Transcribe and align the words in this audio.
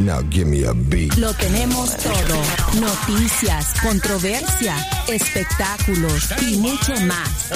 Now 0.00 0.22
give 0.30 0.46
me 0.46 0.64
a 0.64 0.72
beat. 0.72 1.14
Lo 1.18 1.34
tenemos 1.34 1.94
todo. 1.98 2.42
Noticias, 2.80 3.74
controversia, 3.82 4.74
espectáculos 5.08 6.32
y 6.40 6.56
mucho 6.56 6.94
más. 7.02 7.50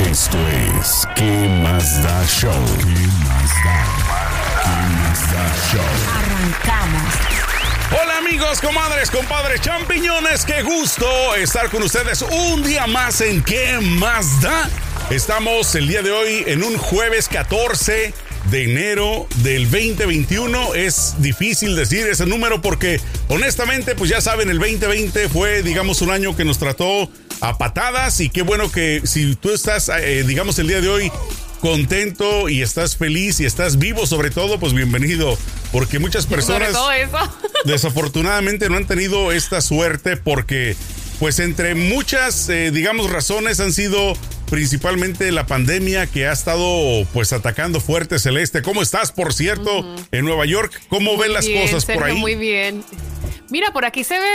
Esto 0.00 0.38
es 0.48 1.06
¿Qué 1.14 1.48
más 1.62 2.02
da 2.02 2.26
show? 2.26 2.50
¿Qué 2.78 3.06
más 3.24 3.50
da? 3.62 3.84
¿Qué 4.62 4.78
más 5.02 5.32
da 5.32 5.44
show? 5.70 5.84
Arrancamos. 6.16 7.14
Hola 8.02 8.18
amigos, 8.18 8.60
comadres, 8.62 9.10
compadres, 9.10 9.60
champiñones, 9.60 10.46
qué 10.46 10.62
gusto 10.62 11.34
estar 11.34 11.68
con 11.68 11.82
ustedes 11.82 12.22
un 12.22 12.62
día 12.62 12.86
más 12.86 13.20
en 13.20 13.42
¿Qué 13.42 13.78
más 13.80 14.40
da? 14.40 14.66
Estamos 15.10 15.74
el 15.74 15.88
día 15.88 16.00
de 16.00 16.10
hoy 16.10 16.44
en 16.46 16.64
un 16.64 16.78
jueves 16.78 17.28
14 17.28 18.14
de 18.52 18.64
enero 18.64 19.26
del 19.36 19.64
2021. 19.64 20.74
Es 20.74 21.14
difícil 21.18 21.74
decir 21.74 22.06
ese 22.06 22.26
número 22.26 22.60
porque 22.60 23.00
honestamente, 23.28 23.94
pues 23.94 24.10
ya 24.10 24.20
saben, 24.20 24.50
el 24.50 24.58
2020 24.58 25.30
fue, 25.30 25.62
digamos, 25.62 26.02
un 26.02 26.10
año 26.10 26.36
que 26.36 26.44
nos 26.44 26.58
trató 26.58 27.08
a 27.40 27.56
patadas 27.56 28.20
y 28.20 28.28
qué 28.28 28.42
bueno 28.42 28.70
que 28.70 29.00
si 29.04 29.34
tú 29.36 29.50
estás, 29.50 29.88
eh, 29.88 30.22
digamos, 30.26 30.58
el 30.58 30.68
día 30.68 30.82
de 30.82 30.88
hoy 30.88 31.10
contento 31.60 32.50
y 32.50 32.60
estás 32.60 32.96
feliz 32.96 33.40
y 33.40 33.46
estás 33.46 33.78
vivo 33.78 34.06
sobre 34.06 34.30
todo, 34.30 34.60
pues 34.60 34.74
bienvenido. 34.74 35.38
Porque 35.72 35.98
muchas 35.98 36.26
personas 36.26 36.76
desafortunadamente 37.64 38.68
no 38.68 38.76
han 38.76 38.86
tenido 38.86 39.32
esta 39.32 39.62
suerte 39.62 40.18
porque 40.18 40.76
pues 41.22 41.38
entre 41.38 41.76
muchas, 41.76 42.48
eh, 42.48 42.72
digamos, 42.72 43.08
razones 43.08 43.60
han 43.60 43.72
sido 43.72 44.14
principalmente 44.50 45.30
la 45.30 45.46
pandemia 45.46 46.08
que 46.08 46.26
ha 46.26 46.32
estado 46.32 47.06
pues 47.12 47.32
atacando 47.32 47.80
fuerte 47.80 48.18
Celeste. 48.18 48.60
¿Cómo 48.60 48.82
estás, 48.82 49.12
por 49.12 49.32
cierto, 49.32 49.86
en 50.10 50.24
Nueva 50.24 50.46
York? 50.46 50.72
¿Cómo 50.88 51.16
ven 51.16 51.32
las 51.32 51.46
Bien, 51.46 51.62
cosas 51.62 51.84
por 51.84 52.02
ahí? 52.02 52.16
Muy 52.16 52.34
bien. 52.34 52.82
Mira, 53.52 53.70
por 53.70 53.84
aquí 53.84 54.02
se 54.02 54.18
ve 54.18 54.26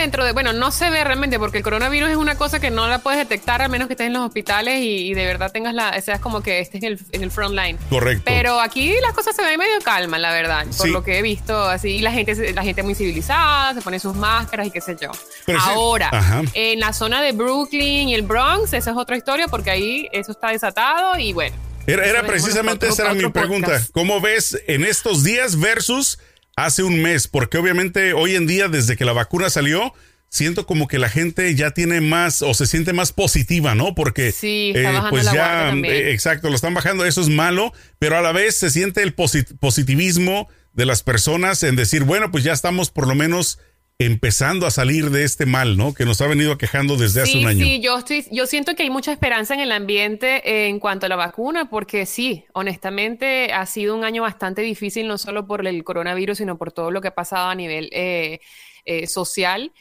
dentro 0.00 0.26
de, 0.26 0.32
bueno, 0.32 0.52
no 0.52 0.70
se 0.70 0.90
ve 0.90 1.02
realmente 1.02 1.38
porque 1.38 1.56
el 1.56 1.64
coronavirus 1.64 2.10
es 2.10 2.16
una 2.16 2.34
cosa 2.36 2.60
que 2.60 2.70
no 2.70 2.86
la 2.86 2.98
puedes 2.98 3.18
detectar 3.18 3.62
a 3.62 3.68
menos 3.68 3.88
que 3.88 3.94
estés 3.94 4.08
en 4.08 4.12
los 4.12 4.20
hospitales 4.26 4.80
y, 4.82 5.08
y 5.08 5.14
de 5.14 5.24
verdad 5.24 5.50
tengas 5.50 5.72
la, 5.72 5.98
seas 6.02 6.20
como 6.20 6.42
que 6.42 6.60
estés 6.60 6.82
en 6.82 6.88
el, 6.92 7.00
en 7.12 7.22
el 7.22 7.30
front 7.30 7.54
line. 7.54 7.78
Correcto. 7.88 8.24
Pero 8.26 8.60
aquí 8.60 8.94
las 9.00 9.14
cosas 9.14 9.34
se 9.34 9.40
ven 9.42 9.58
medio 9.58 9.78
calma, 9.82 10.18
la 10.18 10.32
verdad, 10.32 10.66
por 10.66 10.86
Sí. 10.86 10.92
lo 10.92 11.02
que 11.02 11.16
he 11.18 11.22
visto, 11.22 11.58
así, 11.64 11.92
y 11.96 11.98
la 12.00 12.12
gente, 12.12 12.52
la 12.52 12.62
gente 12.62 12.82
muy 12.82 12.94
civilizada, 12.94 13.72
se 13.72 13.80
pone 13.80 13.98
sus 13.98 14.14
máscaras 14.14 14.66
y 14.66 14.70
qué 14.70 14.82
sé 14.82 14.98
yo. 15.00 15.12
Pero 15.46 15.60
Ahora, 15.60 16.10
en 16.52 16.78
la 16.78 16.92
zona 16.92 17.22
de 17.22 17.32
Brooklyn 17.32 18.10
y 18.10 18.14
el 18.14 18.20
Bronx, 18.20 18.74
esa 18.74 18.90
es 18.90 18.96
otra 18.98 19.16
historia 19.16 19.48
porque 19.48 19.70
ahí 19.70 20.08
eso 20.12 20.32
está 20.32 20.50
desatado 20.50 21.18
y 21.18 21.32
bueno. 21.32 21.56
Era, 21.86 22.22
precisamente 22.22 22.86
esa 22.86 23.04
era 23.04 23.14
mi 23.14 23.26
pregunta. 23.30 23.80
¿Cómo 23.92 24.20
ves 24.20 24.60
en 24.66 24.84
estos 24.84 25.24
días 25.24 25.58
versus 25.58 26.18
hace 26.64 26.82
un 26.82 27.00
mes? 27.02 27.28
Porque 27.28 27.58
obviamente 27.58 28.12
hoy 28.12 28.34
en 28.36 28.46
día, 28.46 28.68
desde 28.68 28.96
que 28.96 29.04
la 29.04 29.12
vacuna 29.12 29.50
salió, 29.50 29.92
siento 30.30 30.66
como 30.66 30.88
que 30.88 30.98
la 30.98 31.08
gente 31.08 31.54
ya 31.54 31.70
tiene 31.70 32.00
más 32.00 32.42
o 32.42 32.52
se 32.54 32.66
siente 32.66 32.92
más 32.92 33.12
positiva, 33.12 33.74
¿no? 33.74 33.94
Porque 33.94 34.30
Sí, 34.32 34.72
está 34.74 34.92
la 34.92 35.10
guardia 35.10 35.32
también. 35.68 35.94
eh, 35.94 36.12
exacto, 36.12 36.50
lo 36.50 36.54
están 36.56 36.74
bajando, 36.74 37.04
eso 37.06 37.20
es 37.22 37.28
malo, 37.30 37.72
pero 37.98 38.18
a 38.18 38.20
la 38.20 38.32
vez 38.32 38.54
se 38.56 38.70
siente 38.70 39.02
el 39.02 39.16
posit- 39.16 39.56
positivismo 39.58 40.48
de 40.74 40.84
las 40.86 41.02
personas 41.02 41.62
en 41.62 41.76
decir, 41.76 42.04
bueno, 42.04 42.30
pues 42.30 42.44
ya 42.44 42.52
estamos 42.52 42.90
por 42.90 43.06
lo 43.08 43.14
menos 43.14 43.58
empezando 44.00 44.64
a 44.64 44.70
salir 44.70 45.10
de 45.10 45.24
este 45.24 45.44
mal, 45.44 45.76
¿no? 45.76 45.92
Que 45.92 46.04
nos 46.04 46.20
ha 46.20 46.28
venido 46.28 46.56
quejando 46.56 46.96
desde 46.96 47.22
hace 47.22 47.32
sí, 47.32 47.38
un 47.42 47.48
año. 47.48 47.64
Sí, 47.64 47.80
yo 47.80 47.98
estoy, 47.98 48.24
yo 48.30 48.46
siento 48.46 48.76
que 48.76 48.84
hay 48.84 48.90
mucha 48.90 49.10
esperanza 49.10 49.54
en 49.54 49.60
el 49.60 49.72
ambiente 49.72 50.68
en 50.68 50.78
cuanto 50.78 51.06
a 51.06 51.08
la 51.08 51.16
vacuna, 51.16 51.68
porque 51.68 52.06
sí, 52.06 52.44
honestamente 52.52 53.52
ha 53.52 53.66
sido 53.66 53.96
un 53.96 54.04
año 54.04 54.22
bastante 54.22 54.62
difícil, 54.62 55.08
no 55.08 55.18
solo 55.18 55.48
por 55.48 55.66
el 55.66 55.82
coronavirus, 55.82 56.38
sino 56.38 56.56
por 56.58 56.70
todo 56.70 56.92
lo 56.92 57.00
que 57.00 57.08
ha 57.08 57.14
pasado 57.14 57.48
a 57.48 57.54
nivel 57.56 57.88
eh, 57.92 58.38
eh, 58.84 59.08
social. 59.08 59.72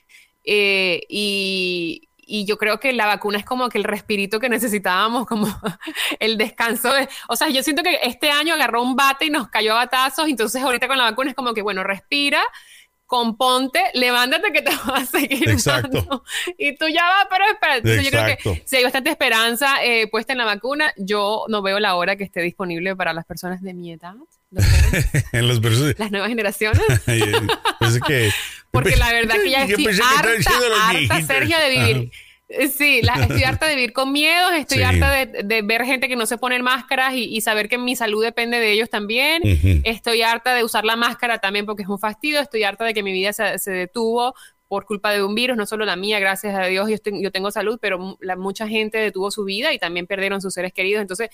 Eh, 0.44 1.02
y, 1.10 2.10
y 2.18 2.46
yo 2.46 2.58
creo 2.58 2.80
que 2.80 2.94
la 2.94 3.06
vacuna 3.06 3.38
es 3.38 3.46
como 3.46 3.70
que 3.70 3.78
el 3.78 3.84
respirito 3.84 4.40
que 4.40 4.50
necesitábamos, 4.50 5.28
como 5.28 5.48
el 6.20 6.40
descanso. 6.40 6.92
de- 6.92 7.08
o 7.28 7.36
sea, 7.36 7.50
yo 7.50 7.62
siento 7.62 7.84
que 7.84 8.00
este 8.02 8.32
año 8.32 8.56
agarró 8.56 8.82
un 8.82 8.96
bate 8.96 9.26
y 9.26 9.30
nos 9.30 9.50
cayó 9.50 9.74
a 9.74 9.86
batazos, 9.86 10.28
entonces 10.28 10.64
ahorita 10.64 10.88
con 10.88 10.98
la 10.98 11.04
vacuna 11.04 11.30
es 11.30 11.36
como 11.36 11.54
que, 11.54 11.62
bueno, 11.62 11.84
respira. 11.84 12.42
Componte, 13.08 13.80
levántate 13.94 14.52
que 14.52 14.62
te 14.62 14.70
vas 14.86 15.04
a 15.04 15.06
seguir 15.06 15.50
Exacto. 15.50 15.98
dando. 16.02 16.24
Y 16.58 16.76
tú 16.76 16.88
ya 16.90 17.04
vas, 17.06 17.28
pero 17.30 17.46
espera. 17.52 17.78
Entonces, 17.78 18.04
yo 18.04 18.12
creo 18.12 18.38
que 18.38 18.64
si 18.66 18.76
hay 18.76 18.84
bastante 18.84 19.10
esperanza 19.10 19.84
eh, 19.84 20.08
puesta 20.08 20.34
en 20.34 20.40
la 20.40 20.46
vacuna, 20.46 20.94
yo 20.98 21.46
no 21.48 21.62
veo 21.62 21.80
la 21.80 21.96
hora 21.96 22.18
que 22.18 22.26
esté 22.26 22.42
disponible 22.42 22.96
para 22.98 23.14
las 23.14 23.26
personas 23.26 23.62
de 23.62 23.74
mi 23.74 23.94
edad, 23.94 24.14
en 25.32 25.48
los 25.48 25.62
versos. 25.62 25.96
las 25.98 26.12
nuevas 26.12 26.30
generaciones. 26.30 26.84
Ay, 27.08 27.22
ay, 27.22 27.48
pensé 27.80 28.00
que- 28.06 28.30
Porque 28.72 28.96
la 28.98 29.12
verdad 29.12 29.36
que 29.42 29.50
ya 29.52 29.64
estoy 29.64 29.88
harta, 29.88 30.52
harta. 30.90 31.22
Sergio, 31.22 31.58
de 31.58 31.70
vivir. 31.70 31.98
Eh, 31.98 32.12
Sí, 32.50 33.02
la- 33.02 33.16
estoy 33.16 33.44
harta 33.44 33.68
de 33.68 33.76
vivir 33.76 33.92
con 33.94 34.12
miedos, 34.14 34.54
estoy 34.56 34.78
Sí. 34.78 34.84
harta 34.84 35.12
de, 35.12 35.44
de 35.44 35.62
ver 35.64 35.84
gente 35.84 36.08
que 36.08 36.16
no 36.16 36.26
se 36.26 36.38
ponen 36.38 36.62
máscaras 36.62 37.14
y, 37.14 37.26
y 37.26 37.42
saber 37.42 37.68
que 37.68 37.78
mi 37.78 37.96
salud 37.96 38.24
depende 38.24 38.60
de 38.60 38.72
ellos 38.72 38.90
también. 38.90 39.42
Estoy 39.84 40.22
harta 40.22 40.54
de 40.56 40.64
usar 40.64 40.86
la 40.86 40.96
máscara 40.96 41.40
también 41.40 41.66
porque 41.66 41.84
es 41.84 41.90
un 41.90 42.00
fastidio. 42.00 42.40
Estoy 42.40 42.64
harta 42.64 42.86
de 42.86 42.94
que 42.94 43.04
mi 43.04 43.12
vida 43.12 43.34
se, 43.34 43.60
se 43.60 43.72
detuvo 43.72 44.34
por 44.68 44.86
culpa 44.86 45.12
de 45.12 45.24
un 45.24 45.34
virus, 45.36 45.56
no 45.56 45.66
solo 45.66 45.86
la 45.86 45.96
mía, 45.96 46.20
gracias 46.20 46.54
a 46.56 46.66
Dios, 46.66 46.90
yo, 46.90 46.96
estoy- 46.96 47.22
yo 47.24 47.32
tengo 47.32 47.52
salud, 47.52 47.80
pero 47.82 48.18
la, 48.20 48.36
mucha 48.36 48.68
gente 48.68 48.98
detuvo 48.98 49.32
su 49.32 49.44
vida 49.46 49.74
y 49.74 49.80
también 49.80 50.08
perdieron 50.08 50.42
sus 50.42 50.54
seres 50.54 50.74
queridos. 50.74 51.02
Entonces, 51.02 51.30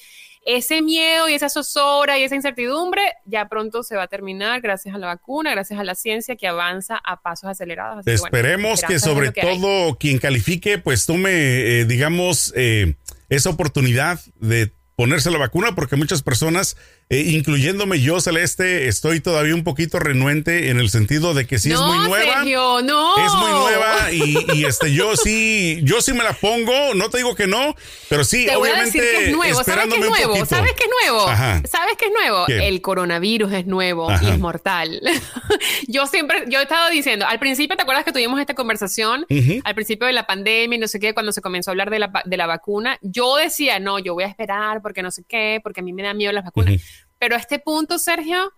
ese 0.45 0.81
miedo 0.81 1.27
y 1.29 1.33
esa 1.33 1.49
zozobra 1.49 2.19
y 2.19 2.23
esa 2.23 2.35
incertidumbre 2.35 3.01
ya 3.25 3.47
pronto 3.47 3.81
se 3.83 3.95
va 3.95 4.03
a 4.03 4.07
terminar 4.07 4.61
gracias 4.61 4.93
a 4.93 4.97
la 4.97 5.07
vacuna, 5.07 5.51
gracias 5.51 5.79
a 5.79 5.83
la 5.83 5.95
ciencia 5.95 6.35
que 6.35 6.47
avanza 6.47 6.97
a 7.03 7.21
pasos 7.21 7.49
acelerados. 7.49 7.99
Así 7.99 8.05
que, 8.11 8.17
bueno, 8.17 8.25
Esperemos 8.37 8.81
que 8.83 8.99
sobre 8.99 9.33
que 9.33 9.41
todo 9.41 9.97
quien 9.97 10.19
califique, 10.19 10.77
pues 10.77 11.05
tome, 11.05 11.31
eh, 11.31 11.85
digamos, 11.85 12.53
eh, 12.55 12.95
esa 13.29 13.49
oportunidad 13.49 14.19
de 14.35 14.71
ponerse 14.95 15.31
la 15.31 15.39
vacuna, 15.39 15.73
porque 15.73 15.95
muchas 15.95 16.21
personas, 16.21 16.77
eh, 17.13 17.31
incluyéndome 17.31 18.01
yo, 18.01 18.19
Celeste, 18.19 18.87
estoy 18.87 19.19
todavía 19.19 19.53
un 19.53 19.63
poquito 19.63 19.99
renuente 19.99 20.69
en 20.69 20.79
el 20.79 20.89
sentido 20.89 21.33
de 21.33 21.45
que 21.45 21.59
sí 21.59 21.71
es 21.71 21.79
muy 21.79 21.97
nueva. 21.99 22.33
Sergio, 22.33 22.81
no. 22.81 23.15
Es 23.23 23.33
muy 23.33 23.51
nueva 23.51 24.11
y, 24.11 24.59
y, 24.59 24.65
este 24.65 24.93
yo 24.93 25.15
sí, 25.15 25.79
yo 25.83 26.01
sí 26.01 26.13
me 26.13 26.23
la 26.23 26.33
pongo, 26.33 26.93
no 26.95 27.09
te 27.09 27.17
digo 27.17 27.35
que 27.35 27.45
no, 27.45 27.75
pero 28.09 28.23
sí, 28.23 28.45
Te 28.45 28.55
voy 28.55 28.69
a 28.69 28.73
obviamente 28.73 28.99
decir 28.99 29.19
que 29.19 29.25
es 29.25 29.31
nuevo. 29.31 29.53
¿Sabes 29.63 29.67
esperándome 29.67 30.01
es 30.05 30.09
nuevo? 30.09 30.45
¿Sabes 30.45 30.73
qué 30.73 30.83
es 30.85 30.89
nuevo? 31.01 31.27
Ajá. 31.27 31.61
¿Sabes 31.69 31.95
qué 31.97 32.05
es 32.05 32.11
nuevo? 32.11 32.45
¿Qué? 32.47 32.67
El 32.67 32.81
coronavirus 32.81 33.53
es 33.53 33.65
nuevo 33.67 34.09
Ajá. 34.09 34.25
y 34.25 34.29
es 34.29 34.39
mortal. 34.39 35.01
yo 35.87 36.07
siempre, 36.07 36.45
yo 36.47 36.59
he 36.59 36.63
estado 36.63 36.89
diciendo, 36.89 37.25
al 37.27 37.39
principio, 37.39 37.75
¿te 37.75 37.83
acuerdas 37.83 38.05
que 38.05 38.11
tuvimos 38.11 38.39
esta 38.39 38.55
conversación? 38.55 39.25
Al 39.63 39.75
principio 39.75 40.07
de 40.07 40.13
la 40.13 40.25
pandemia 40.25 40.77
y 40.77 40.79
no 40.79 40.87
sé 40.87 40.99
qué, 40.99 41.13
cuando 41.13 41.31
se 41.31 41.41
comenzó 41.41 41.69
a 41.69 41.73
hablar 41.73 41.89
de 41.89 41.99
la, 41.99 42.11
de 42.25 42.37
la 42.37 42.47
vacuna, 42.47 42.97
yo 43.01 43.35
decía, 43.35 43.79
no, 43.79 43.99
yo 43.99 44.13
voy 44.13 44.23
a 44.23 44.27
esperar 44.27 44.81
porque 44.81 45.03
no 45.03 45.11
sé 45.11 45.23
qué, 45.27 45.59
porque 45.63 45.81
a 45.81 45.83
mí 45.83 45.93
me 45.93 46.03
da 46.03 46.13
miedo 46.13 46.31
las 46.31 46.43
vacunas. 46.43 46.81
Pero 47.23 47.37
a 47.37 47.39
este 47.39 47.57
punto, 47.57 47.97
Sergio, 47.99 48.51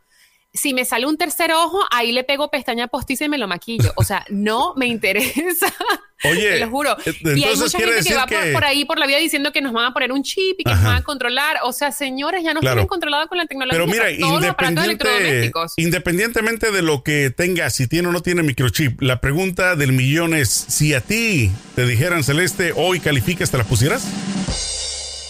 si 0.51 0.73
me 0.73 0.85
sale 0.85 1.05
un 1.05 1.17
tercer 1.17 1.51
ojo, 1.51 1.79
ahí 1.91 2.11
le 2.11 2.23
pego 2.23 2.49
pestaña 2.49 2.87
postiza 2.87 3.25
y 3.25 3.29
me 3.29 3.37
lo 3.37 3.47
maquillo. 3.47 3.93
O 3.95 4.03
sea, 4.03 4.25
no 4.29 4.73
me 4.75 4.87
interesa. 4.87 5.71
Oye, 6.23 6.49
Te 6.53 6.59
lo 6.61 6.69
juro. 6.71 6.97
eh, 7.05 7.13
y 7.35 7.43
hay 7.43 7.55
mucha 7.57 7.77
gente 7.77 8.01
que 8.03 8.15
va 8.15 8.25
por, 8.25 8.41
que- 8.43 8.51
por 8.53 8.65
ahí 8.65 8.83
por 8.85 8.97
la 8.97 9.05
vida 9.05 9.19
diciendo 9.19 9.51
que 9.51 9.61
nos 9.61 9.71
van 9.71 9.85
a 9.85 9.93
poner 9.93 10.11
un 10.11 10.23
chip 10.23 10.59
y 10.59 10.63
que 10.63 10.72
Ajá. 10.72 10.81
nos 10.81 10.91
van 10.93 10.97
a 10.97 11.03
controlar. 11.03 11.57
O 11.63 11.73
sea, 11.73 11.91
señores, 11.91 12.41
ya 12.43 12.55
nos 12.55 12.61
Claro. 12.61 12.78
tienen 12.78 12.87
controlado 12.87 13.28
con 13.28 13.37
la 13.37 13.45
tecnología. 13.45 13.78
Pero 13.78 13.85
mira, 13.85 14.09
independiente, 14.09 15.51
independientemente 15.78 16.72
de 16.72 16.81
lo 16.81 17.03
que 17.03 17.29
tenga, 17.29 17.69
si 17.69 17.85
tiene 17.87 18.07
o 18.07 18.11
no 18.11 18.22
tiene 18.22 18.41
microchip, 18.41 18.99
la 19.03 19.22
pregunta 19.22 19.75
del 19.75 19.91
millón 19.91 20.34
es, 20.34 20.49
si 20.49 20.95
a 20.95 21.01
ti 21.01 21.51
te 21.75 21.85
dijeran, 21.85 22.23
Celeste, 22.23 22.73
hoy 22.75 22.99
calificas, 22.99 23.51
¿te 23.51 23.59
la 23.59 23.63
pusieras? 23.63 24.07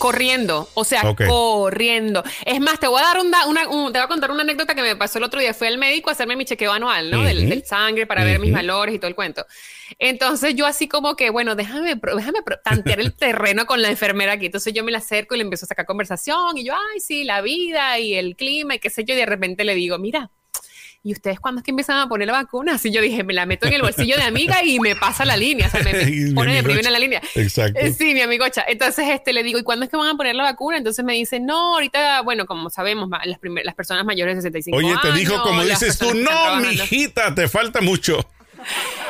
Corriendo, 0.05 0.69
o 0.75 0.83
sea, 0.83 1.01
corriendo. 1.27 2.23
Es 2.45 2.59
más, 2.59 2.79
te 2.79 2.87
voy 2.87 3.01
a 3.01 3.05
dar 3.05 3.19
un 3.19 3.31
da- 3.31 3.47
una, 3.47 3.67
un- 3.67 3.91
te 3.91 3.97
voy 3.99 4.05
a 4.05 4.07
contar 4.07 4.29
una 4.31 4.43
anécdota 4.43 4.75
que 4.75 4.81
me 4.83 4.95
pasó 4.95 5.17
el 5.17 5.23
otro 5.23 5.39
día. 5.39 5.53
Fui 5.53 5.67
al 5.67 5.77
médico 5.77 6.09
a 6.09 6.13
hacerme 6.13 6.35
mi 6.35 6.45
chequeo 6.45 6.71
anual, 6.71 7.09
¿no? 7.09 7.23
del, 7.23 7.63
sangre 7.65 8.05
para 8.05 8.23
ver 8.23 8.39
mis 8.39 8.51
valores 8.53 8.93
y 8.93 8.99
todo 8.99 9.07
el 9.07 9.15
cuento. 9.15 9.45
Entonces 9.99 10.55
yo 10.55 10.65
así 10.65 10.87
como 10.87 11.15
que, 11.15 11.29
bueno, 11.29 11.55
déjame, 11.55 11.95
déjame 11.95 12.39
tantear 12.63 12.99
el 12.99 13.13
terreno 13.17 13.65
con 13.65 13.81
la 13.81 13.89
enfermera 13.89 14.33
aquí. 14.33 14.45
Entonces 14.47 14.73
yo 14.73 14.83
me 14.83 14.91
la 14.91 14.99
acerco 14.99 15.35
y 15.35 15.37
le 15.39 15.43
empiezo 15.43 15.65
a 15.65 15.67
sacar 15.67 15.85
conversación 15.85 16.57
y 16.57 16.65
yo, 16.65 16.73
ay, 16.73 16.99
sí, 16.99 17.23
la 17.23 17.41
vida 17.41 17.97
y 17.99 18.13
el 18.15 18.35
clima 18.35 18.75
y 18.75 18.79
qué 18.79 18.89
sé 18.89 19.03
yo. 19.05 19.13
Y 19.13 19.17
de 19.17 19.25
repente 19.25 19.63
le 19.63 19.75
digo, 19.75 19.97
mira, 19.97 20.29
¿y 21.05 21.13
ustedes 21.13 21.39
cuándo 21.39 21.59
es 21.59 21.63
que 21.63 21.69
empiezan 21.69 21.99
a 21.99 22.09
poner 22.09 22.25
la 22.25 22.33
vacuna? 22.33 22.73
Así 22.73 22.91
yo 22.91 22.99
dije, 22.99 23.23
me 23.23 23.35
la 23.35 23.45
meto 23.45 23.67
en 23.67 23.73
el 23.73 23.83
bolsillo 23.83 24.17
de 24.17 24.23
amiga 24.23 24.63
y 24.63 24.79
me 24.79 24.95
pasa 24.95 25.23
la 25.23 25.37
línea, 25.37 25.67
o 25.67 25.69
sea, 25.69 25.83
me, 25.83 25.93
me 25.93 26.31
pone 26.35 26.55
de 26.55 26.63
primera 26.63 26.89
la 26.89 26.97
línea. 26.97 27.21
Exacto. 27.35 27.79
Eh, 27.79 27.93
sí, 27.93 28.15
mi 28.15 28.21
amigocha. 28.21 28.65
Entonces, 28.67 29.05
este, 29.09 29.31
le 29.31 29.43
digo, 29.43 29.59
¿y 29.59 29.63
cuándo 29.63 29.85
es 29.85 29.91
que 29.91 29.97
van 29.97 30.09
a 30.09 30.17
poner 30.17 30.33
la 30.33 30.41
vacuna? 30.41 30.77
Entonces 30.77 31.05
me 31.05 31.13
dice, 31.13 31.39
no, 31.39 31.75
ahorita, 31.75 32.21
bueno, 32.23 32.47
como 32.47 32.71
sabemos, 32.71 33.07
las, 33.23 33.37
las 33.63 33.75
personas 33.75 34.03
mayores 34.03 34.35
de 34.35 34.41
65 34.41 34.77
Oye, 34.77 34.87
años. 34.87 35.01
te 35.03 35.11
dijo, 35.11 35.43
como 35.43 35.63
dices 35.63 35.99
tú, 35.99 36.11
no, 36.15 36.55
mijita, 36.59 37.35
te 37.35 37.47
falta 37.47 37.81
mucho 37.81 38.27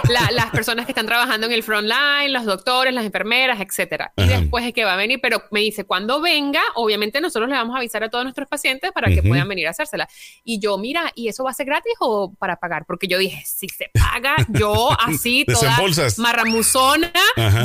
las 0.09 0.49
personas 0.51 0.85
que 0.85 0.91
están 0.91 1.05
trabajando 1.05 1.47
en 1.47 1.53
el 1.53 1.63
front 1.63 1.87
line, 1.87 2.29
los 2.29 2.45
doctores, 2.45 2.93
las 2.93 3.05
enfermeras, 3.05 3.59
etcétera. 3.59 4.13
Y 4.15 4.27
después 4.27 4.65
es 4.65 4.73
que 4.73 4.83
va 4.83 4.93
a 4.93 4.97
venir, 4.97 5.19
pero 5.21 5.43
me 5.51 5.61
dice, 5.61 5.85
cuando 5.85 6.21
venga, 6.21 6.61
obviamente 6.75 7.21
nosotros 7.21 7.49
le 7.49 7.55
vamos 7.55 7.75
a 7.75 7.79
avisar 7.79 8.03
a 8.03 8.09
todos 8.09 8.23
nuestros 8.23 8.47
pacientes 8.47 8.91
para 8.91 9.09
que 9.09 9.23
puedan 9.23 9.47
venir 9.47 9.67
a 9.67 9.71
hacérsela. 9.71 10.07
Y 10.43 10.59
yo, 10.59 10.77
mira, 10.77 11.11
¿y 11.15 11.27
eso 11.27 11.43
va 11.43 11.51
a 11.51 11.53
ser 11.53 11.65
gratis 11.65 11.93
o 11.99 12.33
para 12.33 12.57
pagar? 12.57 12.85
Porque 12.85 13.07
yo 13.07 13.17
dije, 13.17 13.43
si 13.45 13.67
se 13.69 13.89
paga, 13.93 14.35
yo 14.49 14.89
así, 14.99 15.45
toda 15.51 15.77
marramuzona, 16.17 17.11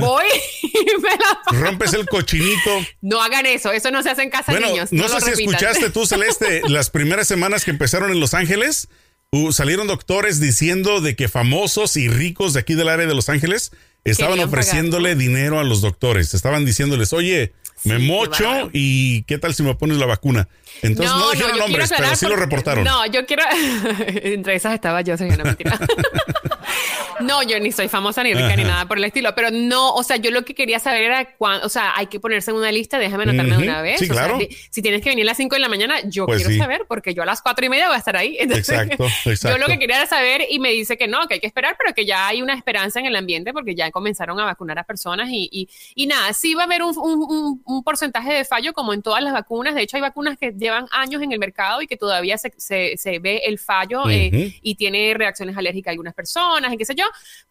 voy 0.00 0.26
y 0.62 1.00
me 1.00 1.10
la 1.10 1.60
Rompes 1.60 1.92
el 1.94 2.06
cochinito. 2.06 2.70
No 3.00 3.20
hagan 3.22 3.46
eso, 3.46 3.72
eso 3.72 3.90
no 3.90 4.02
se 4.02 4.10
hace 4.10 4.22
en 4.22 4.30
casa 4.30 4.52
de 4.52 4.60
niños. 4.60 4.92
No, 4.92 5.08
sé 5.08 5.20
si 5.20 5.44
escuchaste 5.44 5.90
tú, 5.90 6.06
Celeste, 6.06 6.62
las 6.68 6.90
primeras 6.90 7.26
semanas 7.28 7.64
que 7.64 7.70
empezaron 7.70 8.10
en 8.10 8.20
Los 8.20 8.34
Ángeles 8.34 8.88
Uh, 9.32 9.52
salieron 9.52 9.86
doctores 9.86 10.40
diciendo 10.40 11.00
de 11.00 11.14
que 11.14 11.28
famosos 11.28 11.96
y 11.96 12.08
ricos 12.08 12.52
de 12.52 12.58
aquí 12.58 12.74
del 12.74 12.88
área 12.88 13.06
de 13.06 13.14
Los 13.14 13.28
Ángeles 13.28 13.70
estaban 14.02 14.40
ofreciéndole 14.40 15.14
dinero 15.14 15.60
a 15.60 15.62
los 15.62 15.82
doctores. 15.82 16.34
Estaban 16.34 16.64
diciéndoles, 16.64 17.12
oye, 17.12 17.52
me 17.84 18.00
mocho 18.00 18.70
y 18.72 19.22
qué 19.22 19.38
tal 19.38 19.54
si 19.54 19.62
me 19.62 19.76
pones 19.76 19.98
la 19.98 20.06
vacuna. 20.06 20.48
Entonces 20.82 21.14
no, 21.14 21.30
dijeron 21.30 21.58
nombres, 21.60 21.92
pero 21.96 22.16
sí 22.16 22.26
lo 22.26 22.34
reportaron. 22.34 22.82
No, 22.82 23.06
yo 23.06 23.24
quiero. 23.24 23.44
Entre 24.08 24.56
esas 24.56 24.74
estaba 24.74 25.00
yo, 25.02 25.16
soy 25.16 25.28
una 25.28 25.44
mentira. 25.44 25.78
no, 27.20 27.42
yo 27.42 27.58
ni 27.60 27.72
soy 27.72 27.88
famosa 27.88 28.22
ni 28.22 28.34
rica 28.34 28.56
ni 28.56 28.64
nada 28.64 28.86
por 28.86 28.98
el 28.98 29.04
estilo, 29.04 29.34
pero 29.34 29.50
no, 29.50 29.94
o 29.94 30.02
sea, 30.02 30.16
yo 30.16 30.30
lo 30.30 30.44
que 30.44 30.54
quería 30.54 30.78
saber 30.78 31.02
era 31.02 31.36
cuándo, 31.36 31.66
o 31.66 31.68
sea, 31.68 31.92
hay 31.96 32.06
que 32.06 32.20
ponerse 32.20 32.50
en 32.50 32.56
una 32.56 32.72
lista, 32.72 32.98
déjame 32.98 33.24
anotarme 33.24 33.56
de 33.56 33.62
una 33.62 33.82
vez. 33.82 34.00
Sí, 34.00 34.08
claro. 34.08 34.38
si 34.70 34.82
tienes 34.82 35.02
que 35.02 35.10
venir 35.10 35.24
a 35.24 35.26
las 35.26 35.36
5 35.36 35.54
de 35.54 35.60
la 35.60 35.68
mañana, 35.68 35.96
yo 36.04 36.26
pues 36.26 36.44
quiero 36.44 36.62
saber, 36.62 36.82
porque 36.88 37.14
yo 37.14 37.22
a 37.22 37.26
las 37.26 37.42
cuatro 37.42 37.64
y 37.64 37.68
media 37.68 37.86
voy 37.86 37.96
a 37.96 37.98
estar 37.98 38.16
ahí. 38.16 38.36
exacto, 38.40 39.06
exacto. 39.24 39.56
Yo 39.56 39.58
lo 39.58 39.66
que 39.66 39.78
quería 39.78 39.96
era 39.96 40.06
saber 40.06 40.42
y 40.48 40.58
me 40.58 40.70
dice 40.70 40.96
que 40.96 41.08
no, 41.08 41.26
que 41.26 41.34
hay 41.34 41.40
que 41.40 41.46
esperar, 41.46 41.76
pero 41.78 41.94
que 41.94 42.04
ya 42.06 42.28
hay 42.28 42.42
una 42.42 42.54
esperanza 42.54 43.00
en 43.00 43.06
el 43.06 43.16
ambiente 43.16 43.52
porque 43.52 43.74
ya 43.74 43.90
comenzaron 43.90 44.38
a 44.40 44.44
vacunar 44.44 44.78
a 44.78 44.84
personas 44.84 45.28
y, 45.30 45.68
y, 45.94 46.06
nada, 46.06 46.32
sí 46.32 46.54
va 46.54 46.62
a 46.62 46.64
haber 46.66 46.82
un, 46.82 46.96
un, 46.98 47.62
un, 47.64 47.84
porcentaje 47.84 48.32
de 48.32 48.44
fallo 48.44 48.72
como 48.72 48.92
en 48.92 49.02
todas 49.02 49.22
las 49.22 49.32
vacunas. 49.32 49.74
De 49.74 49.82
hecho, 49.82 49.96
hay 49.96 50.02
vacunas 50.02 50.36
que 50.36 50.52
llevan 50.52 50.86
años 50.90 51.22
en 51.22 51.32
el 51.32 51.38
mercado 51.38 51.82
y 51.82 51.86
que 51.86 51.96
todavía 51.96 52.36
se, 52.38 52.52
se, 52.58 53.18
ve 53.18 53.42
el 53.44 53.58
fallo 53.58 54.08
eh, 54.08 54.58
y 54.62 54.74
tiene 54.74 55.14
reacciones 55.14 55.56
alérgicas 55.56 55.88
a 55.88 55.92
algunas 55.92 56.14
personas 56.14 56.72
y 56.72 56.76
qué 56.76 56.84
sé 56.84 56.94
yo. 56.94 57.04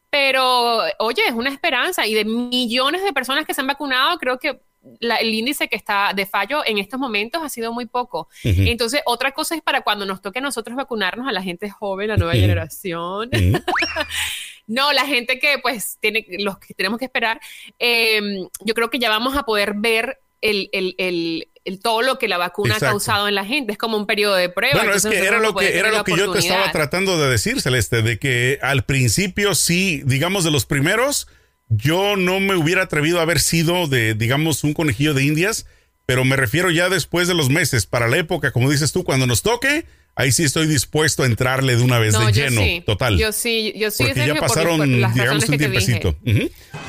Pero, 0.09 0.81
oye, 0.99 1.21
es 1.27 1.33
una 1.33 1.49
esperanza 1.49 2.07
y 2.07 2.15
de 2.15 2.25
millones 2.25 3.03
de 3.03 3.13
personas 3.13 3.45
que 3.45 3.53
se 3.53 3.61
han 3.61 3.67
vacunado, 3.67 4.17
creo 4.17 4.39
que 4.39 4.59
el 5.01 5.33
índice 5.33 5.67
que 5.67 5.75
está 5.75 6.13
de 6.15 6.25
fallo 6.25 6.63
en 6.65 6.77
estos 6.77 6.99
momentos 6.99 7.43
ha 7.43 7.49
sido 7.49 7.73
muy 7.73 7.85
poco. 7.85 8.29
Entonces, 8.43 9.01
otra 9.05 9.31
cosa 9.31 9.55
es 9.55 9.61
para 9.61 9.81
cuando 9.81 10.05
nos 10.05 10.21
toque 10.21 10.39
a 10.39 10.41
nosotros 10.41 10.75
vacunarnos 10.75 11.27
a 11.27 11.31
la 11.31 11.43
gente 11.43 11.69
joven, 11.69 12.07
la 12.07 12.17
nueva 12.17 12.33
generación. 12.33 13.29
no, 14.67 14.93
la 14.93 15.05
gente 15.05 15.37
que 15.39 15.59
pues 15.61 15.97
tiene, 15.99 16.25
los 16.39 16.57
que 16.59 16.73
tenemos 16.73 16.97
que 16.97 17.05
esperar, 17.05 17.39
em, 17.77 18.47
yo 18.61 18.73
creo 18.73 18.89
que 18.89 18.99
ya 18.99 19.09
vamos 19.09 19.35
a 19.35 19.43
poder 19.43 19.73
ver 19.75 20.19
el, 20.41 20.69
el, 20.71 20.95
el, 20.97 21.49
todo 21.77 22.01
lo 22.01 22.17
que 22.17 22.27
la 22.27 22.37
vacuna 22.37 22.75
ha 22.77 22.79
causado 22.79 23.27
en 23.27 23.35
la 23.35 23.45
gente. 23.45 23.73
Es 23.73 23.77
como 23.77 23.97
un 23.97 24.07
periodo 24.07 24.35
de 24.35 24.49
prueba. 24.49 24.79
Bueno, 24.79 24.93
es 24.93 25.05
que 25.05 25.19
era 25.19 25.39
lo 25.39 25.53
que, 25.53 25.77
era 25.77 25.91
lo 25.91 26.03
que 26.03 26.15
yo 26.15 26.31
te 26.31 26.39
estaba 26.39 26.71
tratando 26.71 27.19
de 27.19 27.29
decir, 27.29 27.61
Celeste, 27.61 28.01
de 28.01 28.17
que 28.17 28.59
al 28.61 28.83
principio 28.83 29.53
sí, 29.53 30.01
digamos 30.05 30.43
de 30.43 30.51
los 30.51 30.65
primeros, 30.65 31.27
yo 31.69 32.15
no 32.15 32.39
me 32.39 32.55
hubiera 32.55 32.83
atrevido 32.83 33.19
a 33.19 33.23
haber 33.23 33.39
sido 33.39 33.87
de, 33.87 34.15
digamos, 34.15 34.63
un 34.63 34.73
conejillo 34.73 35.13
de 35.13 35.23
indias, 35.23 35.67
pero 36.05 36.25
me 36.25 36.35
refiero 36.35 36.71
ya 36.71 36.89
después 36.89 37.27
de 37.27 37.35
los 37.35 37.49
meses, 37.49 37.85
para 37.85 38.07
la 38.07 38.17
época, 38.17 38.51
como 38.51 38.69
dices 38.69 38.91
tú, 38.91 39.03
cuando 39.03 39.27
nos 39.27 39.43
toque, 39.43 39.85
ahí 40.19 40.33
sí 40.33 40.43
estoy 40.43 40.67
dispuesto 40.67 41.23
a 41.23 41.25
entrarle 41.25 41.77
de 41.77 41.81
una 41.81 41.97
vez 41.97 42.13
de 42.17 42.31
lleno, 42.33 42.61
total. 42.85 43.17
Yo 43.17 43.31
sí, 43.31 43.73
yo 43.75 43.89
sí. 43.89 44.03
Porque 44.03 44.27
ya 44.27 44.35
pasaron, 44.35 44.81
digamos, 45.13 45.47
un 45.47 45.57
tiempecito. 45.57 46.15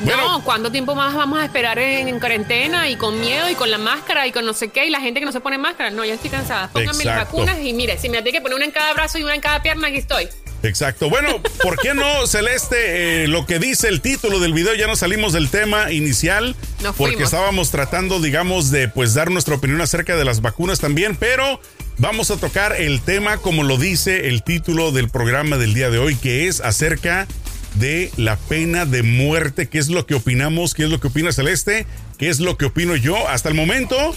No, 0.04 0.42
¿cuánto 0.44 0.72
tiempo 0.72 0.94
más 0.94 1.14
vamos 1.14 1.38
a 1.38 1.44
esperar 1.44 1.78
en, 1.78 2.18
cuarentena 2.18 2.90
y 2.90 2.96
con 2.96 3.20
miedo 3.20 3.48
y 3.48 3.54
con 3.54 3.70
la 3.70 3.78
máscara 3.78 4.26
y 4.26 4.32
con 4.32 4.44
no 4.44 4.52
sé 4.52 4.68
qué 4.68 4.86
y 4.86 4.90
la 4.90 5.00
gente 5.00 5.20
que 5.20 5.26
no 5.26 5.32
se 5.32 5.40
pone 5.40 5.58
máscara? 5.58 5.90
No, 5.90 6.04
ya 6.04 6.14
estoy 6.14 6.30
cansada. 6.30 6.70
Pónganme 6.72 7.04
las 7.04 7.16
vacunas 7.16 7.58
y 7.62 7.72
mire, 7.72 7.96
si 7.98 8.08
me 8.08 8.20
tiene 8.22 8.38
que 8.38 8.42
poner 8.42 8.56
una 8.56 8.64
en 8.64 8.72
cada 8.72 8.92
brazo 8.94 9.18
y 9.18 9.22
una 9.22 9.34
en 9.34 9.40
cada 9.40 9.62
pierna, 9.62 9.88
aquí 9.88 9.98
estoy. 9.98 10.28
Exacto. 10.62 11.08
Bueno, 11.08 11.40
¿por 11.62 11.78
qué 11.78 11.94
no, 11.94 12.26
Celeste? 12.26 13.24
Eh, 13.24 13.28
lo 13.28 13.46
que 13.46 13.58
dice 13.58 13.88
el 13.88 14.00
título 14.00 14.40
del 14.40 14.52
video, 14.52 14.74
ya 14.74 14.88
no 14.88 14.96
salimos 14.96 15.32
del 15.32 15.50
tema 15.50 15.92
inicial, 15.92 16.56
porque 16.96 17.22
estábamos 17.22 17.70
tratando, 17.70 18.20
digamos, 18.20 18.70
de 18.70 18.88
pues 18.88 19.14
dar 19.14 19.30
nuestra 19.30 19.54
opinión 19.54 19.80
acerca 19.80 20.16
de 20.16 20.24
las 20.24 20.40
vacunas 20.42 20.80
también, 20.80 21.16
pero 21.16 21.60
vamos 22.00 22.30
a 22.30 22.38
tocar 22.38 22.80
el 22.80 23.02
tema 23.02 23.36
como 23.36 23.62
lo 23.62 23.76
dice 23.76 24.28
el 24.28 24.42
título 24.42 24.90
del 24.90 25.10
programa 25.10 25.58
del 25.58 25.74
día 25.74 25.90
de 25.90 25.98
hoy, 25.98 26.16
que 26.16 26.48
es 26.48 26.60
acerca 26.62 27.28
de 27.74 28.10
la 28.16 28.36
pena 28.36 28.86
de 28.86 29.02
muerte. 29.02 29.68
¿Qué 29.68 29.78
es 29.78 29.90
lo 29.90 30.06
que 30.06 30.14
opinamos? 30.14 30.72
¿Qué 30.72 30.84
es 30.84 30.90
lo 30.90 30.98
que 30.98 31.08
opina 31.08 31.30
Celeste? 31.30 31.86
¿Qué 32.18 32.30
es 32.30 32.40
lo 32.40 32.56
que 32.56 32.64
opino 32.64 32.96
yo? 32.96 33.28
Hasta 33.28 33.50
el 33.50 33.54
momento, 33.54 34.14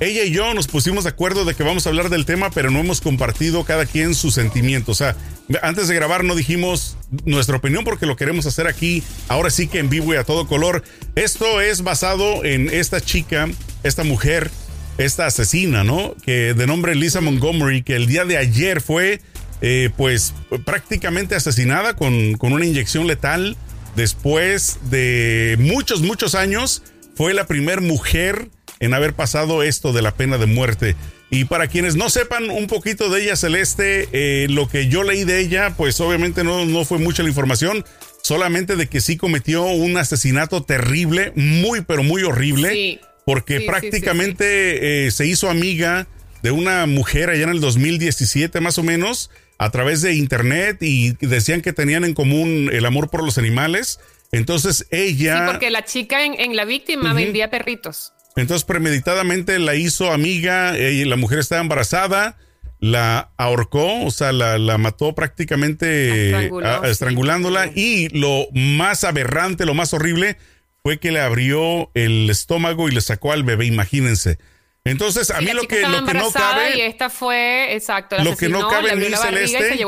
ella 0.00 0.24
y 0.24 0.32
yo 0.32 0.52
nos 0.52 0.66
pusimos 0.66 1.04
de 1.04 1.10
acuerdo 1.10 1.44
de 1.44 1.54
que 1.54 1.62
vamos 1.62 1.86
a 1.86 1.90
hablar 1.90 2.08
del 2.08 2.26
tema, 2.26 2.50
pero 2.50 2.72
no 2.72 2.80
hemos 2.80 3.00
compartido 3.00 3.64
cada 3.64 3.86
quien 3.86 4.16
sus 4.16 4.34
sentimientos. 4.34 5.00
O 5.00 5.04
sea, 5.04 5.16
antes 5.62 5.86
de 5.86 5.94
grabar 5.94 6.24
no 6.24 6.34
dijimos 6.34 6.96
nuestra 7.24 7.56
opinión 7.56 7.84
porque 7.84 8.04
lo 8.04 8.16
queremos 8.16 8.46
hacer 8.46 8.66
aquí, 8.66 9.02
ahora 9.28 9.50
sí 9.50 9.68
que 9.68 9.78
en 9.78 9.90
vivo 9.90 10.12
y 10.12 10.16
a 10.16 10.24
todo 10.24 10.48
color. 10.48 10.82
Esto 11.14 11.60
es 11.60 11.82
basado 11.82 12.44
en 12.44 12.68
esta 12.68 13.00
chica, 13.00 13.48
esta 13.84 14.02
mujer, 14.02 14.50
esta 14.98 15.26
asesina, 15.26 15.84
¿no? 15.84 16.14
Que 16.24 16.54
de 16.54 16.66
nombre 16.66 16.94
Lisa 16.94 17.20
Montgomery, 17.20 17.82
que 17.82 17.96
el 17.96 18.06
día 18.06 18.24
de 18.24 18.36
ayer 18.36 18.80
fue, 18.80 19.20
eh, 19.60 19.90
pues, 19.96 20.34
prácticamente 20.64 21.34
asesinada 21.34 21.94
con, 21.96 22.34
con 22.34 22.52
una 22.52 22.66
inyección 22.66 23.06
letal. 23.06 23.56
Después 23.96 24.78
de 24.90 25.56
muchos, 25.58 26.00
muchos 26.00 26.34
años, 26.34 26.82
fue 27.14 27.34
la 27.34 27.46
primera 27.46 27.80
mujer 27.80 28.48
en 28.80 28.94
haber 28.94 29.14
pasado 29.14 29.62
esto 29.62 29.92
de 29.92 30.02
la 30.02 30.14
pena 30.14 30.38
de 30.38 30.46
muerte. 30.46 30.96
Y 31.30 31.44
para 31.44 31.66
quienes 31.68 31.96
no 31.96 32.10
sepan 32.10 32.50
un 32.50 32.66
poquito 32.66 33.08
de 33.08 33.22
ella, 33.22 33.36
Celeste, 33.36 34.08
eh, 34.12 34.48
lo 34.50 34.68
que 34.68 34.88
yo 34.88 35.02
leí 35.02 35.24
de 35.24 35.40
ella, 35.40 35.74
pues 35.76 35.98
obviamente 36.00 36.44
no, 36.44 36.66
no 36.66 36.84
fue 36.84 36.98
mucha 36.98 37.22
la 37.22 37.30
información, 37.30 37.84
solamente 38.22 38.76
de 38.76 38.86
que 38.86 39.00
sí 39.00 39.16
cometió 39.16 39.64
un 39.64 39.96
asesinato 39.96 40.62
terrible, 40.62 41.32
muy, 41.36 41.80
pero 41.80 42.02
muy 42.02 42.22
horrible, 42.22 43.00
porque 43.24 43.60
prácticamente 43.60 45.06
eh, 45.06 45.10
se 45.10 45.26
hizo 45.26 45.48
amiga 45.48 46.06
de 46.42 46.50
una 46.50 46.86
mujer 46.86 47.30
allá 47.30 47.44
en 47.44 47.50
el 47.50 47.60
2017 47.60 48.60
más 48.60 48.78
o 48.78 48.82
menos, 48.82 49.30
a 49.58 49.70
través 49.70 50.02
de 50.02 50.14
internet 50.14 50.78
y 50.80 51.12
decían 51.24 51.60
que 51.60 51.72
tenían 51.72 52.04
en 52.04 52.14
común 52.14 52.68
el 52.72 52.84
amor 52.84 53.10
por 53.10 53.22
los 53.24 53.38
animales. 53.38 54.00
Entonces 54.32 54.86
ella... 54.90 55.38
Sí, 55.38 55.52
porque 55.52 55.70
la 55.70 55.84
chica 55.84 56.24
en, 56.24 56.56
la 56.56 56.64
víctima 56.64 57.12
vendía 57.12 57.48
perritos. 57.48 58.12
Entonces 58.34 58.64
premeditadamente 58.64 59.58
la 59.58 59.76
hizo 59.76 60.10
amiga, 60.10 60.76
y 60.76 61.04
la 61.04 61.16
mujer 61.16 61.38
estaba 61.38 61.60
embarazada, 61.60 62.38
la 62.80 63.30
ahorcó, 63.36 64.04
o 64.04 64.10
sea, 64.10 64.32
la, 64.32 64.78
mató 64.78 65.14
prácticamente 65.14 66.50
estrangulándola 66.84 67.70
y 67.72 68.08
lo 68.08 68.48
más 68.52 69.04
aberrante, 69.04 69.64
lo 69.64 69.74
más 69.74 69.94
horrible 69.94 70.38
fue 70.82 70.98
que 70.98 71.12
le 71.12 71.20
abrió 71.20 71.90
el 71.94 72.28
estómago 72.28 72.88
y 72.88 72.92
le 72.92 73.00
sacó 73.00 73.32
al 73.32 73.44
bebé, 73.44 73.66
imagínense. 73.66 74.38
Entonces, 74.84 75.30
a 75.30 75.40
mí 75.40 75.52
lo 75.52 75.62
que, 75.68 75.82
lo 75.82 76.04
que 76.04 76.14
no 76.14 76.32
cabe. 76.32 76.76
Y 76.76 76.80
esta 76.80 77.08
fue, 77.08 77.74
exacto, 77.74 78.16
lo 78.22 78.36
que 78.36 78.48
no 78.48 78.68
cabe 78.68 78.90
en 78.90 78.98
mí, 78.98 79.06
Celeste. 79.14 79.78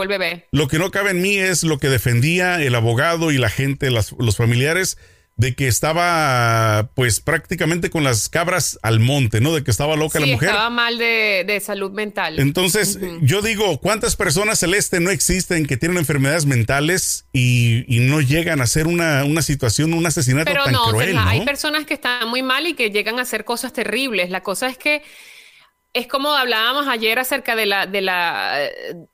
Lo 0.52 0.68
que 0.68 0.78
no 0.78 0.90
cabe 0.92 1.10
en 1.10 1.20
mí 1.20 1.36
es 1.36 1.64
lo 1.64 1.78
que 1.78 1.88
defendía 1.88 2.62
el 2.62 2.76
abogado 2.76 3.32
y 3.32 3.38
la 3.38 3.50
gente, 3.50 3.90
los 3.90 4.36
familiares 4.36 4.96
de 5.36 5.54
que 5.54 5.66
estaba 5.66 6.90
pues 6.94 7.20
prácticamente 7.20 7.90
con 7.90 8.04
las 8.04 8.28
cabras 8.28 8.78
al 8.82 9.00
monte, 9.00 9.40
¿no? 9.40 9.52
De 9.52 9.64
que 9.64 9.70
estaba 9.70 9.96
loca 9.96 10.20
la 10.20 10.26
mujer. 10.26 10.50
Estaba 10.50 10.70
mal 10.70 10.96
de, 10.96 11.60
salud 11.64 11.90
mental. 11.90 12.38
Entonces, 12.38 12.98
yo 13.20 13.42
digo, 13.42 13.78
¿cuántas 13.80 14.14
personas 14.16 14.60
celeste 14.60 15.00
no 15.00 15.10
existen 15.10 15.66
que 15.66 15.76
tienen 15.76 15.98
enfermedades 15.98 16.46
mentales 16.46 17.26
y, 17.32 17.84
no 18.04 18.20
llegan 18.20 18.60
a 18.60 18.64
hacer 18.64 18.86
una, 18.86 19.24
una 19.24 19.42
situación, 19.42 19.94
un 19.94 20.06
asesinato 20.06 20.52
tan 20.52 20.72
no, 20.72 20.90
cruel? 20.90 21.14
¿no? 21.14 21.26
Hay 21.26 21.44
personas 21.44 21.84
que 21.86 21.94
están 21.94 22.28
muy 22.28 22.42
mal 22.42 22.66
y 22.66 22.74
que 22.74 22.90
llegan 22.90 23.18
a 23.18 23.22
hacer 23.22 23.44
cosas 23.44 23.72
terribles. 23.72 24.30
La 24.30 24.42
cosa 24.42 24.68
es 24.68 24.76
que 24.78 25.02
es 25.94 26.08
como 26.08 26.34
hablábamos 26.34 26.88
ayer 26.88 27.18
acerca 27.18 27.54
de 27.54 27.66
la 27.66 27.86
de 27.86 28.00
la 28.02 28.58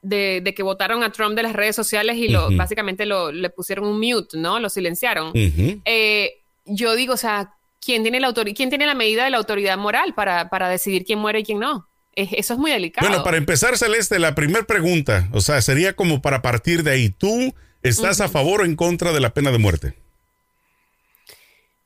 de, 0.00 0.52
que 0.56 0.62
votaron 0.62 1.02
a 1.02 1.12
Trump 1.12 1.36
de 1.36 1.42
las 1.42 1.52
redes 1.52 1.76
sociales 1.76 2.16
y 2.16 2.28
lo 2.28 2.50
básicamente 2.56 3.06
lo 3.06 3.30
le 3.30 3.50
pusieron 3.50 3.84
un 3.86 4.00
mute, 4.00 4.38
¿no? 4.38 4.58
Lo 4.58 4.70
silenciaron. 4.70 5.32
Eh, 5.34 6.42
yo 6.64 6.94
digo, 6.94 7.14
o 7.14 7.18
sea, 7.18 7.54
¿quién 7.84 8.02
tiene 8.02 8.18
la 8.18 8.32
quién 8.32 8.70
tiene 8.70 8.86
la 8.86 8.94
medida 8.94 9.24
de 9.24 9.30
la 9.30 9.36
autoridad 9.36 9.76
moral 9.76 10.14
para, 10.14 10.48
para 10.48 10.68
decidir 10.68 11.04
quién 11.04 11.18
muere 11.18 11.40
y 11.40 11.44
quién 11.44 11.60
no? 11.60 11.86
eso 12.12 12.54
es 12.54 12.58
muy 12.58 12.70
delicado. 12.70 13.08
Bueno, 13.08 13.22
para 13.24 13.36
empezar, 13.36 13.78
Celeste, 13.78 14.18
la 14.18 14.34
primera 14.34 14.64
pregunta, 14.64 15.28
o 15.32 15.40
sea, 15.40 15.62
sería 15.62 15.94
como 15.94 16.20
para 16.20 16.42
partir 16.42 16.82
de 16.82 16.90
ahí. 16.90 17.08
¿Tú 17.08 17.54
estás 17.82 18.20
a 18.20 18.28
favor 18.28 18.62
o 18.62 18.64
en 18.64 18.76
contra 18.76 19.12
de 19.12 19.20
la 19.20 19.32
pena 19.32 19.50
de 19.52 19.58
muerte? 19.58 19.94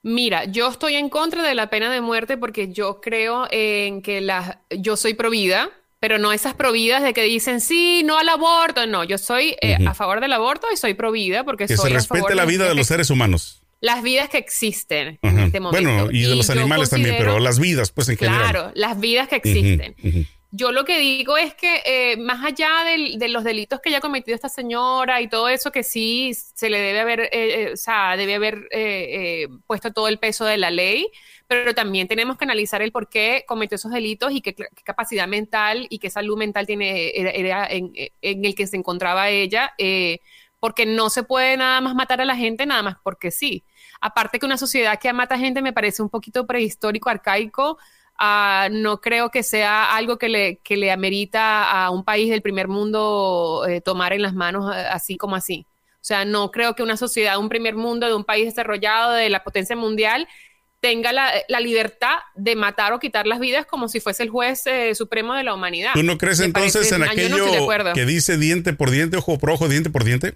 Mira, 0.04 0.44
yo 0.44 0.68
estoy 0.68 0.96
en 0.96 1.08
contra 1.08 1.42
de 1.42 1.54
la 1.54 1.70
pena 1.70 1.90
de 1.90 2.02
muerte 2.02 2.36
porque 2.36 2.70
yo 2.70 3.00
creo 3.00 3.48
en 3.50 4.02
que 4.02 4.20
la, 4.20 4.60
yo 4.68 4.98
soy 4.98 5.14
provida, 5.14 5.70
pero 5.98 6.18
no 6.18 6.34
esas 6.34 6.52
providas 6.52 7.02
de 7.02 7.14
que 7.14 7.22
dicen 7.22 7.62
sí, 7.62 8.02
no 8.04 8.18
al 8.18 8.28
aborto. 8.28 8.86
No, 8.86 9.02
yo 9.04 9.16
soy 9.16 9.56
eh, 9.62 9.78
a 9.86 9.94
favor 9.94 10.20
del 10.20 10.34
aborto 10.34 10.66
y 10.70 10.76
soy 10.76 10.92
provida 10.92 11.42
porque 11.42 11.66
que 11.66 11.78
soy 11.78 11.88
se 11.88 11.94
respete 11.94 12.34
la 12.34 12.44
vida 12.44 12.68
de 12.68 12.74
los 12.74 12.86
seres 12.86 13.08
humanos. 13.08 13.62
Las 13.80 14.02
vidas 14.02 14.28
que 14.28 14.36
existen 14.36 15.18
en 15.22 15.38
este 15.38 15.58
momento. 15.58 15.90
Bueno, 15.90 16.10
y 16.10 16.24
de 16.24 16.36
los 16.36 16.50
animales 16.50 16.90
también, 16.90 17.16
pero 17.18 17.38
las 17.38 17.58
vidas, 17.58 17.90
pues 17.90 18.06
en 18.10 18.18
general. 18.18 18.50
Claro, 18.50 18.72
las 18.74 19.00
vidas 19.00 19.28
que 19.28 19.36
existen. 19.36 19.96
Yo 20.56 20.70
lo 20.70 20.84
que 20.84 21.00
digo 21.00 21.36
es 21.36 21.52
que 21.54 21.82
eh, 21.84 22.16
más 22.16 22.44
allá 22.44 22.84
de 22.84 23.28
los 23.28 23.42
delitos 23.42 23.80
que 23.80 23.88
haya 23.88 24.00
cometido 24.00 24.36
esta 24.36 24.48
señora 24.48 25.20
y 25.20 25.26
todo 25.26 25.48
eso, 25.48 25.72
que 25.72 25.82
sí 25.82 26.32
se 26.32 26.70
le 26.70 26.78
debe 26.78 27.00
haber, 27.00 27.20
eh, 27.22 27.30
eh, 27.32 27.70
o 27.72 27.76
sea, 27.76 28.16
debe 28.16 28.36
haber 28.36 28.68
puesto 29.66 29.92
todo 29.92 30.06
el 30.06 30.20
peso 30.20 30.44
de 30.44 30.56
la 30.56 30.70
ley, 30.70 31.08
pero 31.48 31.74
también 31.74 32.06
tenemos 32.06 32.38
que 32.38 32.44
analizar 32.44 32.82
el 32.82 32.92
por 32.92 33.08
qué 33.08 33.44
cometió 33.48 33.74
esos 33.74 33.90
delitos 33.90 34.30
y 34.30 34.42
qué, 34.42 34.54
capacidad 34.84 35.26
mental 35.26 35.88
y 35.90 35.98
qué 35.98 36.08
salud 36.08 36.38
mental 36.38 36.66
tiene 36.66 37.10
era, 37.16 37.66
en, 37.68 37.92
el 38.22 38.54
que 38.54 38.68
se 38.68 38.76
encontraba 38.76 39.30
ella, 39.30 39.72
porque 40.60 40.86
no 40.86 41.10
se 41.10 41.24
puede 41.24 41.56
nada 41.56 41.80
más 41.80 41.96
matar 41.96 42.20
a 42.20 42.24
la 42.24 42.36
gente 42.36 42.64
nada 42.64 42.84
más 42.84 42.96
porque 43.02 43.32
sí. 43.32 43.64
Aparte 44.00 44.38
que 44.38 44.46
una 44.46 44.56
sociedad 44.56 45.00
que 45.00 45.12
mata 45.12 45.36
gente 45.36 45.62
me 45.62 45.72
parece 45.72 46.00
un 46.00 46.10
poquito 46.10 46.46
prehistórico, 46.46 47.10
arcaico, 47.10 47.76
Ah, 48.16 48.68
no 48.70 49.00
creo 49.00 49.30
que 49.30 49.42
sea 49.42 49.96
algo 49.96 50.18
que 50.18 50.28
le, 50.28 50.58
que 50.58 50.76
le 50.76 50.92
amerita 50.92 51.70
a 51.70 51.90
un 51.90 52.04
país 52.04 52.30
del 52.30 52.42
primer 52.42 52.68
mundo 52.68 53.64
eh, 53.68 53.80
tomar 53.80 54.12
en 54.12 54.22
las 54.22 54.34
manos 54.34 54.74
eh, 54.74 54.86
así 54.90 55.16
como 55.16 55.34
así. 55.34 55.66
O 55.94 56.06
sea, 56.06 56.24
no 56.24 56.50
creo 56.50 56.74
que 56.74 56.82
una 56.82 56.96
sociedad, 56.96 57.38
un 57.38 57.48
primer 57.48 57.74
mundo 57.74 58.06
de 58.06 58.14
un 58.14 58.24
país 58.24 58.44
desarrollado, 58.44 59.12
de 59.12 59.30
la 59.30 59.42
potencia 59.42 59.74
mundial, 59.74 60.28
tenga 60.84 61.12
la, 61.14 61.60
libertad 61.60 62.18
de 62.34 62.56
matar 62.56 62.92
o 62.92 62.98
quitar 62.98 63.26
las 63.26 63.40
vidas 63.40 63.64
como 63.64 63.88
si 63.88 64.00
fuese 64.00 64.22
el 64.22 64.28
juez 64.28 64.66
eh, 64.66 64.94
supremo 64.94 65.32
de 65.32 65.42
la 65.42 65.54
humanidad. 65.54 65.92
¿Tú 65.94 66.02
no 66.02 66.18
crees 66.18 66.40
entonces 66.40 66.92
en 66.92 67.04
aquello 67.04 67.46
que 67.94 68.04
dice 68.04 68.36
diente 68.36 68.74
por 68.74 68.90
diente, 68.90 69.16
ojo 69.16 69.38
por 69.38 69.50
ojo, 69.50 69.66
diente 69.66 69.88
por 69.88 70.04
diente? 70.04 70.34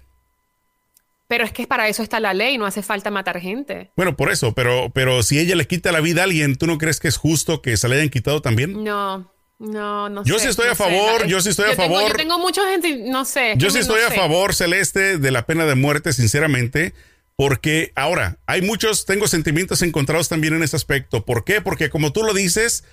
Pero 1.29 1.43
es 1.43 1.53
que 1.53 1.67
para 1.67 1.87
eso 1.87 2.01
está 2.01 2.19
la 2.19 2.33
ley, 2.33 2.57
no 2.57 2.65
hace 2.65 2.81
falta 2.81 3.11
matar 3.11 3.39
gente. 3.39 3.91
Bueno, 3.95 4.17
por 4.17 4.31
eso, 4.31 4.55
pero, 4.55 4.89
pero 4.95 5.21
si 5.21 5.37
ella 5.37 5.55
le 5.55 5.67
quita 5.67 5.91
la 5.91 6.01
vida 6.01 6.21
a 6.21 6.23
alguien, 6.23 6.55
¿tú 6.55 6.65
no 6.65 6.79
crees 6.79 6.99
que 6.99 7.07
es 7.07 7.17
justo 7.17 7.61
que 7.61 7.77
se 7.77 7.87
le 7.87 7.97
hayan 7.97 8.09
quitado 8.09 8.41
también? 8.41 8.83
No, 8.83 9.31
no, 9.59 10.09
no 10.09 10.23
yo 10.23 10.39
sí 10.39 10.47
estoy 10.47 10.69
a 10.69 10.75
favor, 10.75 11.27
yo 11.27 11.39
sí 11.39 11.49
estoy 11.49 11.69
a 11.69 11.75
favor. 11.75 12.09
yo 12.09 12.15
tengo 12.15 12.39
mucha 12.39 12.67
gente, 12.71 13.03
no 13.05 13.25
sé. 13.25 13.53
Yo 13.57 13.69
sí 13.69 13.77
estoy 13.77 14.01
a 14.01 14.09
favor, 14.09 14.55
Celeste, 14.55 15.19
de 15.19 15.29
la 15.29 15.45
pena 15.45 15.67
de 15.67 15.75
muerte, 15.75 16.13
sinceramente, 16.13 16.95
porque 17.35 17.91
ahora 17.93 18.39
hay 18.47 18.63
muchos, 18.63 19.05
tengo 19.05 19.27
sentimientos 19.27 19.83
encontrados 19.83 20.29
también 20.29 20.55
en 20.55 20.63
ese 20.63 20.77
aspecto. 20.77 21.25
¿Por 21.25 21.43
qué? 21.43 21.61
Porque 21.61 21.91
como 21.91 22.11
tú 22.11 22.23
lo 22.23 22.33
dices, 22.33 22.85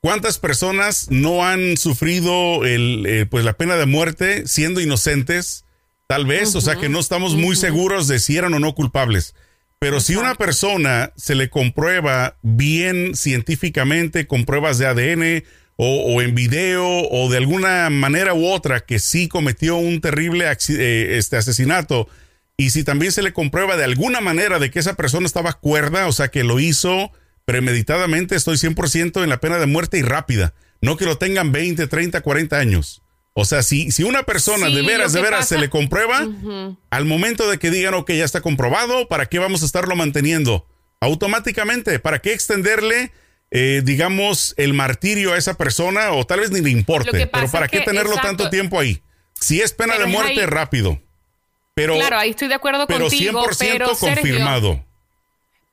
¿cuántas 0.00 0.38
personas 0.38 1.10
no 1.10 1.44
han 1.44 1.76
sufrido 1.76 2.64
el, 2.64 3.04
eh, 3.06 3.26
pues 3.26 3.44
la 3.44 3.54
pena 3.54 3.74
de 3.74 3.86
muerte 3.86 4.46
siendo 4.46 4.80
inocentes? 4.80 5.64
Tal 6.10 6.26
vez, 6.26 6.56
o 6.56 6.60
sea 6.60 6.74
que 6.74 6.88
no 6.88 6.98
estamos 6.98 7.36
muy 7.36 7.54
seguros 7.54 8.08
de 8.08 8.18
si 8.18 8.36
eran 8.36 8.52
o 8.54 8.58
no 8.58 8.74
culpables. 8.74 9.36
Pero 9.78 10.00
si 10.00 10.16
una 10.16 10.34
persona 10.34 11.12
se 11.14 11.36
le 11.36 11.50
comprueba 11.50 12.36
bien 12.42 13.14
científicamente 13.14 14.26
con 14.26 14.44
pruebas 14.44 14.78
de 14.78 14.86
ADN 14.88 15.44
o, 15.76 16.20
en 16.20 16.34
video 16.34 16.84
o 16.84 17.30
de 17.30 17.36
alguna 17.36 17.88
manera 17.90 18.34
u 18.34 18.48
otra 18.48 18.80
que 18.80 18.98
sí 18.98 19.28
cometió 19.28 19.76
un 19.76 20.00
terrible 20.00 20.46
eh, 20.50 21.16
este 21.16 21.36
asesinato 21.36 22.08
y 22.56 22.70
si 22.70 22.82
también 22.82 23.12
se 23.12 23.22
le 23.22 23.32
comprueba 23.32 23.76
de 23.76 23.84
alguna 23.84 24.20
manera 24.20 24.58
de 24.58 24.72
que 24.72 24.80
esa 24.80 24.94
persona 24.94 25.26
estaba 25.26 25.52
cuerda, 25.52 26.08
o 26.08 26.12
sea 26.12 26.26
que 26.26 26.42
lo 26.42 26.58
hizo 26.58 27.12
premeditadamente, 27.44 28.34
estoy 28.34 28.56
100% 28.56 29.22
en 29.22 29.28
la 29.28 29.38
pena 29.38 29.58
de 29.58 29.66
muerte 29.66 29.98
y 29.98 30.02
rápida. 30.02 30.54
No 30.80 30.96
que 30.96 31.04
lo 31.04 31.18
tengan 31.18 31.52
20, 31.52 31.86
30, 31.86 32.20
40 32.20 32.58
años. 32.58 33.00
O 33.32 33.44
sea, 33.44 33.62
si, 33.62 33.90
si 33.90 34.02
una 34.02 34.24
persona 34.24 34.68
de 34.68 34.82
veras, 34.82 35.12
de 35.12 35.20
veras 35.20 35.46
se 35.48 35.58
le 35.58 35.70
comprueba, 35.70 36.26
al 36.90 37.04
momento 37.04 37.48
de 37.48 37.58
que 37.58 37.70
digan, 37.70 37.94
ok, 37.94 38.10
ya 38.10 38.24
está 38.24 38.40
comprobado, 38.40 39.08
¿para 39.08 39.26
qué 39.26 39.38
vamos 39.38 39.62
a 39.62 39.66
estarlo 39.66 39.94
manteniendo? 39.96 40.66
Automáticamente, 41.00 41.98
¿para 42.00 42.18
qué 42.18 42.32
extenderle, 42.32 43.12
eh, 43.50 43.82
digamos, 43.84 44.54
el 44.56 44.74
martirio 44.74 45.32
a 45.32 45.38
esa 45.38 45.54
persona? 45.54 46.12
O 46.12 46.26
tal 46.26 46.40
vez 46.40 46.50
ni 46.50 46.60
le 46.60 46.70
importe, 46.70 47.28
pero 47.28 47.50
¿para 47.50 47.68
qué 47.68 47.80
tenerlo 47.80 48.16
tanto 48.16 48.50
tiempo 48.50 48.78
ahí? 48.80 49.02
Si 49.34 49.60
es 49.60 49.72
pena 49.72 49.96
de 49.98 50.06
muerte, 50.06 50.44
rápido. 50.46 51.00
Pero, 51.74 51.94
claro, 51.94 52.18
ahí 52.18 52.30
estoy 52.30 52.48
de 52.48 52.54
acuerdo 52.54 52.86
pero 52.86 53.08
contigo, 53.08 53.42
100% 53.42 53.56
pero 53.58 53.96
confirmado. 53.96 54.84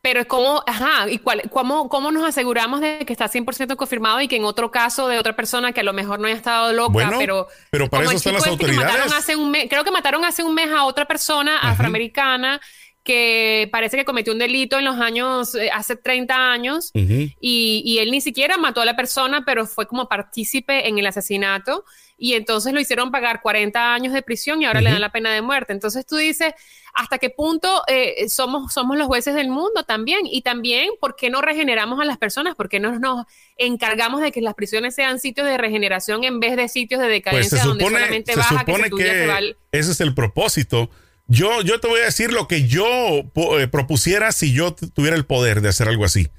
Pero 0.01 0.27
cómo, 0.27 0.63
ajá, 0.65 1.09
y 1.09 1.17
cuál, 1.17 1.49
cómo, 1.49 1.89
cómo 1.89 2.11
nos 2.11 2.23
aseguramos 2.23 2.81
de 2.81 2.99
que 3.05 3.13
está 3.13 3.29
100% 3.29 3.75
confirmado 3.75 4.21
y 4.21 4.27
que 4.27 4.35
en 4.35 4.45
otro 4.45 4.71
caso 4.71 5.07
de 5.07 5.17
otra 5.17 5.35
persona 5.35 5.73
que 5.73 5.81
a 5.81 5.83
lo 5.83 5.93
mejor 5.93 6.19
no 6.19 6.27
haya 6.27 6.35
estado 6.35 6.71
loca, 6.71 7.13
pero... 7.17 7.47
Pero 7.71 7.89
para 7.89 8.03
eso 8.03 8.13
están 8.13 8.33
las 8.33 8.43
este 8.43 8.51
autoridades. 8.51 9.11
hace 9.11 9.35
un 9.35 9.51
creo 9.51 9.83
que 9.83 9.91
mataron 9.91 10.23
hace 10.23 10.43
un 10.43 10.53
mes 10.53 10.69
a 10.71 10.85
otra 10.85 11.05
persona 11.05 11.57
afroamericana 11.59 12.61
que 13.07 13.69
parece 13.71 13.95
que 13.95 14.03
cometió 14.03 14.33
un 14.33 14.39
delito 14.39 14.77
en 14.77 14.83
los 14.83 14.97
años, 14.97 15.55
eh, 15.55 15.69
hace 15.73 15.95
30 15.95 16.51
años, 16.51 16.91
y, 16.93 17.31
y, 17.39 17.99
él 17.99 18.11
ni 18.11 18.19
siquiera 18.19 18.57
mató 18.57 18.81
a 18.81 18.85
la 18.85 18.97
persona, 18.97 19.45
pero 19.45 19.65
fue 19.65 19.87
como 19.87 20.09
partícipe 20.09 20.89
en 20.89 20.97
el 20.97 21.07
asesinato, 21.07 21.85
y 22.17 22.33
entonces 22.33 22.73
lo 22.73 22.79
hicieron 22.79 23.11
pagar 23.11 23.41
40 23.41 23.93
años 23.93 24.13
de 24.13 24.21
prisión 24.21 24.61
y 24.61 24.65
ahora 24.65 24.81
le 24.81 24.91
dan 24.91 25.01
la 25.01 25.11
pena 25.11 25.31
de 25.31 25.41
muerte. 25.41 25.73
Entonces 25.73 26.05
tú 26.05 26.17
dices, 26.17 26.53
¿hasta 26.93 27.19
qué 27.19 27.29
punto 27.29 27.83
eh, 27.87 28.27
somos, 28.27 28.73
somos 28.73 28.97
los 28.97 29.07
jueces 29.07 29.35
del 29.35 29.49
mundo 29.49 29.83
también? 29.83 30.21
Y 30.23 30.41
también, 30.41 30.89
¿por 30.99 31.15
qué 31.15 31.29
no 31.29 31.41
regeneramos 31.41 31.99
a 31.99 32.05
las 32.05 32.17
personas? 32.17 32.55
¿Por 32.55 32.69
qué 32.69 32.79
no 32.79 32.97
nos 32.97 33.25
encargamos 33.55 34.21
de 34.21 34.31
que 34.31 34.41
las 34.41 34.55
prisiones 34.55 34.95
sean 34.95 35.19
sitios 35.19 35.45
de 35.47 35.57
regeneración 35.57 36.23
en 36.23 36.39
vez 36.39 36.55
de 36.55 36.67
sitios 36.67 36.99
de 36.99 37.07
pues 37.07 37.17
decadencia 37.17 37.63
donde 37.63 37.83
solamente 37.83 38.33
se 38.33 38.43
supone 38.43 38.89
que, 38.89 39.55
ese 39.71 39.91
es 39.91 40.01
el 40.01 40.15
propósito 40.15 40.89
yo, 41.27 41.61
yo 41.61 41.79
te 41.79 41.87
voy 41.87 41.99
a 41.99 42.05
decir 42.05 42.31
lo 42.31 42.47
que 42.47 42.67
yo 42.67 42.85
eh, 42.87 43.67
propusiera 43.69 44.31
si 44.31 44.53
yo 44.53 44.73
tuviera 44.73 45.15
el 45.15 45.25
poder 45.25 45.61
de 45.61 45.69
hacer 45.69 45.89
algo 45.89 46.05
así. 46.05 46.29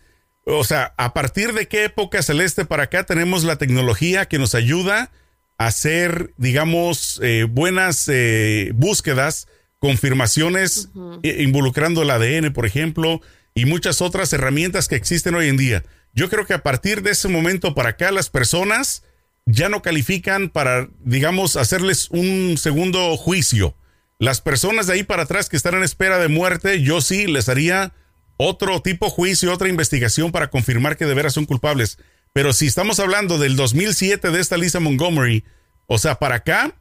O 0.44 0.64
sea, 0.64 0.94
a 0.96 1.12
partir 1.12 1.52
de 1.52 1.68
qué 1.68 1.84
época 1.84 2.22
celeste 2.22 2.64
para 2.64 2.84
acá 2.84 3.04
tenemos 3.04 3.44
la 3.44 3.56
tecnología 3.56 4.26
que 4.26 4.38
nos 4.38 4.54
ayuda 4.54 5.10
hacer, 5.58 6.32
digamos, 6.36 7.20
eh, 7.22 7.46
buenas 7.48 8.08
eh, 8.08 8.72
búsquedas, 8.74 9.48
confirmaciones 9.78 10.88
involucrando 11.22 12.02
el 12.02 12.10
ADN, 12.10 12.52
por 12.52 12.66
ejemplo, 12.66 13.20
y 13.54 13.64
muchas 13.64 14.02
otras 14.02 14.32
herramientas 14.32 14.88
que 14.88 14.96
existen 14.96 15.34
hoy 15.34 15.48
en 15.48 15.56
día. 15.56 15.84
Yo 16.14 16.28
creo 16.28 16.46
que 16.46 16.54
a 16.54 16.62
partir 16.62 17.02
de 17.02 17.10
ese 17.10 17.28
momento 17.28 17.74
para 17.74 17.90
acá 17.90 18.10
las 18.10 18.28
personas 18.28 19.04
ya 19.46 19.68
no 19.68 19.82
califican 19.82 20.48
para, 20.48 20.88
digamos, 21.04 21.56
hacerles 21.56 22.08
un 22.10 22.56
segundo 22.58 23.16
juicio 23.16 23.76
las 24.18 24.40
personas 24.40 24.86
de 24.86 24.94
ahí 24.94 25.02
para 25.04 25.22
atrás 25.22 25.48
que 25.48 25.56
están 25.56 25.74
en 25.74 25.84
espera 25.84 26.18
de 26.18 26.28
muerte, 26.28 26.82
yo 26.82 27.00
sí 27.00 27.26
les 27.26 27.48
haría 27.48 27.92
otro 28.36 28.82
tipo 28.82 29.10
juicio, 29.10 29.52
otra 29.52 29.68
investigación 29.68 30.32
para 30.32 30.50
confirmar 30.50 30.96
que 30.96 31.06
de 31.06 31.14
veras 31.14 31.34
son 31.34 31.44
culpables. 31.44 31.98
Pero 32.38 32.52
si 32.52 32.68
estamos 32.68 33.00
hablando 33.00 33.36
del 33.36 33.56
2007 33.56 34.30
de 34.30 34.38
esta 34.40 34.56
Lisa 34.56 34.78
Montgomery, 34.78 35.42
o 35.88 35.98
sea, 35.98 36.20
para 36.20 36.36
acá 36.36 36.72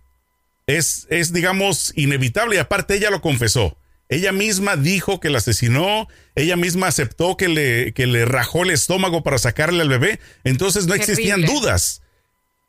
es, 0.68 1.08
es 1.10 1.34
digamos, 1.34 1.94
inevitable 1.96 2.58
y 2.58 2.60
aparte 2.60 2.94
ella 2.94 3.10
lo 3.10 3.24
confesó. 3.24 3.76
Ella 4.08 4.32
misma 4.32 4.76
dijo 4.76 5.20
que 5.20 5.32
la 5.32 5.40
asesinó, 5.40 6.08
ella 6.36 6.58
misma 6.58 6.86
aceptó 6.86 7.38
que 7.38 7.48
le, 7.48 7.92
que 7.94 8.06
le 8.06 8.26
rajó 8.26 8.66
el 8.66 8.70
estómago 8.70 9.24
para 9.24 9.40
sacarle 9.40 9.82
al 9.82 9.90
bebé, 9.90 10.20
entonces 10.44 10.86
no 10.86 10.94
existían 10.94 11.42
dudas. 11.42 12.04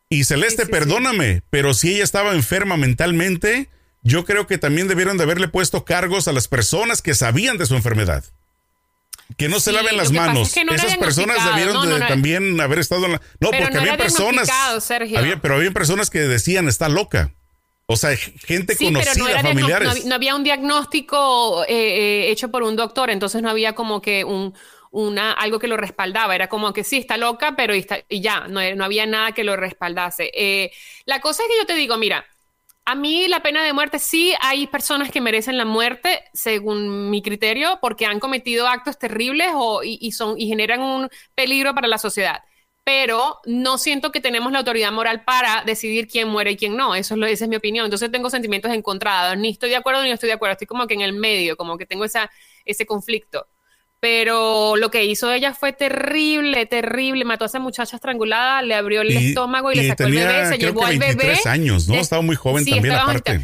Y 0.09 0.25
Celeste, 0.25 0.65
perdóname, 0.65 1.43
pero 1.51 1.75
si 1.75 1.95
ella 1.95 2.05
estaba 2.05 2.33
enferma 2.33 2.79
mentalmente, 2.79 3.69
yo 4.03 4.25
creo 4.25 4.47
que 4.47 4.57
también 4.57 4.89
debieron 4.89 5.19
de 5.19 5.25
haberle 5.25 5.49
puesto 5.49 5.85
cargos 5.85 6.27
a 6.27 6.33
las 6.33 6.49
personas 6.49 7.03
que 7.03 7.15
sabían 7.15 7.59
de 7.59 7.67
su 7.67 7.75
enfermedad. 7.75 8.25
Que 9.37 9.49
no 9.49 9.61
se 9.61 9.73
laven 9.73 9.97
las 9.97 10.11
manos. 10.11 10.57
Esas 10.57 10.97
personas 10.97 11.45
debieron 11.45 11.89
de 11.89 12.01
también 12.07 12.61
haber 12.61 12.79
estado 12.79 13.07
en 13.07 13.13
la... 13.13 13.23
No, 13.41 13.51
porque 13.51 13.79
había 13.79 13.97
personas... 13.97 14.49
Había, 15.17 15.41
pero 15.41 15.57
había 15.57 15.71
personas 15.71 16.11
que 16.11 16.21
decían, 16.21 16.69
está 16.69 16.89
loca. 16.89 17.35
O 17.91 17.97
sea, 17.97 18.15
gente 18.17 18.77
conocida, 18.77 19.41
familiares. 19.41 20.05
No, 20.05 20.15
había 20.15 20.35
un 20.35 20.45
diagnóstico 20.45 21.65
eh, 21.65 21.69
eh, 21.69 22.31
hecho 22.31 22.51
por 22.51 22.63
un 22.63 22.77
doctor, 22.77 23.09
entonces 23.09 23.41
no 23.41 23.49
había 23.49 23.75
como 23.75 24.03
que 24.03 24.25
un, 24.25 24.53
una, 24.91 25.33
algo 25.33 25.59
que 25.59 25.69
lo 25.69 25.79
respaldaba. 25.79 26.35
Era 26.35 26.51
como 26.51 26.75
que 26.75 26.85
sí, 26.85 26.99
está 26.99 27.17
loca, 27.17 27.55
pero 27.57 27.75
y, 27.75 27.87
ya, 28.21 28.47
no, 28.47 28.61
no, 28.77 28.85
había 28.85 29.07
nada 29.07 29.33
que 29.33 29.43
lo 29.43 29.57
respaldase. 29.57 30.31
Eh, 30.35 30.71
la 31.07 31.23
cosa 31.23 31.43
es 31.43 31.49
que 31.49 31.57
yo 31.57 31.65
te 31.65 31.75
digo, 31.77 31.97
mira, 31.97 32.27
a 32.89 32.95
mí 32.95 33.29
la 33.29 33.43
pena 33.43 33.63
de 33.63 33.75
muerte 33.75 33.99
sí 33.99 34.33
hay 34.41 34.67
personas 34.67 35.11
que 35.11 35.21
merecen 35.21 35.59
la 35.59 35.67
muerte 35.67 36.25
según 36.33 37.11
mi 37.11 37.21
criterio 37.21 37.79
porque 37.83 38.07
han 38.07 38.19
cometido 38.19 38.67
actos 38.67 38.99
terribles 38.99 39.49
o, 39.55 39.83
y, 39.85 40.11
son, 40.13 40.41
y 40.41 40.49
generan 40.49 40.81
un 40.81 41.11
peligro 41.35 41.75
para 41.75 41.87
la 41.87 41.99
sociedad. 41.99 42.43
pero 42.85 43.41
no 43.45 43.77
siento 43.77 44.11
que 44.11 44.21
tenemos 44.23 44.51
la 44.53 44.61
autoridad 44.61 44.91
moral 44.93 45.23
para 45.25 45.63
decidir 45.67 46.09
quién 46.09 46.29
muere 46.29 46.53
y 46.53 46.57
quién 46.57 46.77
no. 46.77 46.95
Eso 46.95 47.15
es 47.15 47.21
lo, 47.21 47.27
esa 47.27 47.45
es 47.45 47.51
mi 47.51 47.57
opinión. 47.57 47.85
Entonces 47.85 48.11
tengo 48.11 48.31
sentimientos 48.31 48.73
encontrados. 48.73 49.37
Ni 49.37 49.51
estoy 49.51 49.69
de 49.71 49.77
acuerdo 49.77 50.03
ni 50.03 50.09
no 50.09 50.15
estoy 50.15 50.29
de 50.29 50.35
acuerdo. 50.35 50.53
Estoy 50.53 50.67
como 50.67 50.87
que 50.87 50.95
en 50.95 51.03
el 51.03 51.13
medio, 51.13 51.57
como 51.59 51.77
que 51.77 51.85
tengo 51.87 52.05
esa, 52.07 52.31
ese 52.65 52.87
conflicto. 52.87 53.47
Pero 54.01 54.77
lo 54.77 54.91
que 54.91 55.05
hizo 55.05 55.33
ella 55.33 55.55
fue 55.55 55.73
terrible, 55.73 56.67
terrible. 56.67 57.25
Mató 57.25 57.45
a 57.45 57.47
esa 57.47 57.59
muchacha 57.59 57.97
estrangulada, 57.97 58.63
le 58.63 58.75
abrió 58.75 59.03
el 59.03 59.17
estómago 59.17 59.73
y, 59.73 59.77
le 59.77 59.89
sacó 59.89 60.05
el 60.05 60.13
bebé, 60.13 60.47
se 60.47 60.59
llevó 60.59 60.87
al 60.87 60.99
bebé. 60.99 61.39
años, 61.47 61.89
¿no? 61.89 61.95
Estaba 61.95 62.23
muy 62.23 62.37
joven 62.37 62.65
también, 62.65 62.95
aparte. 62.95 63.41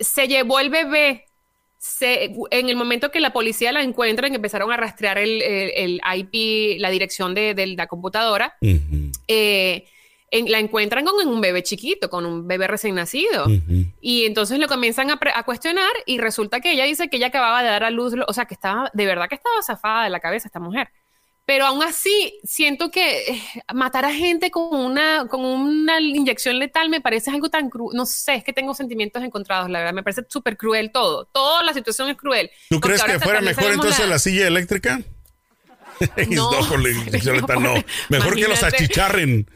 Se 0.00 0.26
llevó 0.28 0.60
el 0.60 0.70
bebé 0.70 1.28
se, 1.78 2.34
en 2.50 2.68
el 2.68 2.76
momento 2.76 3.10
que 3.10 3.20
la 3.20 3.32
policía 3.32 3.72
la 3.72 3.82
encuentra, 3.82 4.26
empezaron 4.26 4.70
a 4.72 4.76
rastrear 4.76 5.16
el, 5.18 5.42
el, 5.42 6.00
IP, 6.16 6.80
la 6.80 6.90
dirección 6.90 7.34
de, 7.34 7.54
de 7.54 7.68
la 7.68 7.86
computadora, 7.86 8.56
eh, 8.60 9.84
la 10.30 10.58
encuentran 10.58 11.04
con 11.04 11.26
un 11.26 11.40
bebé 11.40 11.62
chiquito, 11.62 12.10
con 12.10 12.26
un 12.26 12.46
bebé 12.46 12.66
recién 12.66 12.94
nacido. 12.94 13.46
Y 14.00 14.24
entonces 14.24 14.58
lo 14.58 14.68
comienzan 14.68 15.10
a, 15.10 15.18
a, 15.34 15.42
cuestionar 15.44 15.90
y 16.06 16.18
resulta 16.18 16.60
que 16.60 16.72
ella 16.72 16.84
dice 16.84 17.08
que 17.08 17.16
ella 17.16 17.28
acababa 17.28 17.62
de 17.62 17.68
dar 17.68 17.84
a 17.84 17.90
luz, 17.90 18.14
o 18.26 18.32
sea, 18.32 18.44
que 18.44 18.54
estaba, 18.54 18.90
de 18.92 19.06
verdad 19.06 19.28
que 19.28 19.36
estaba 19.36 19.62
zafada 19.62 20.04
de 20.04 20.10
la 20.10 20.20
cabeza 20.20 20.48
esta 20.48 20.60
mujer. 20.60 20.88
Pero 21.48 21.64
aún 21.64 21.82
así, 21.82 22.38
siento 22.44 22.90
que 22.90 23.20
eh, 23.20 23.42
matar 23.72 24.04
a 24.04 24.12
gente 24.12 24.50
con 24.50 24.68
una, 24.78 25.26
con 25.28 25.46
una 25.46 25.98
inyección 25.98 26.58
letal 26.58 26.90
me 26.90 27.00
parece 27.00 27.30
algo 27.30 27.48
tan 27.48 27.70
cruel. 27.70 27.96
No 27.96 28.04
sé, 28.04 28.34
es 28.34 28.44
que 28.44 28.52
tengo 28.52 28.74
sentimientos 28.74 29.22
encontrados, 29.22 29.70
la 29.70 29.78
verdad. 29.78 29.94
Me 29.94 30.02
parece 30.02 30.26
súper 30.28 30.58
cruel 30.58 30.92
todo. 30.92 31.24
Toda 31.24 31.62
la 31.62 31.72
situación 31.72 32.10
es 32.10 32.18
cruel. 32.18 32.50
¿Tú 32.68 32.78
crees 32.80 33.02
que 33.02 33.18
fuera 33.18 33.40
mejor 33.40 33.72
entonces 33.72 34.06
la... 34.06 34.18
silla 34.18 34.46
eléctrica? 34.46 35.00
No, 36.28 36.50
con 36.68 36.82
la 36.82 36.90
inyección 37.06 37.36
letal, 37.36 37.62
no. 37.62 37.74
Mejor 38.10 38.36
que 38.36 38.46
los 38.46 38.62
achicharren. 38.62 39.50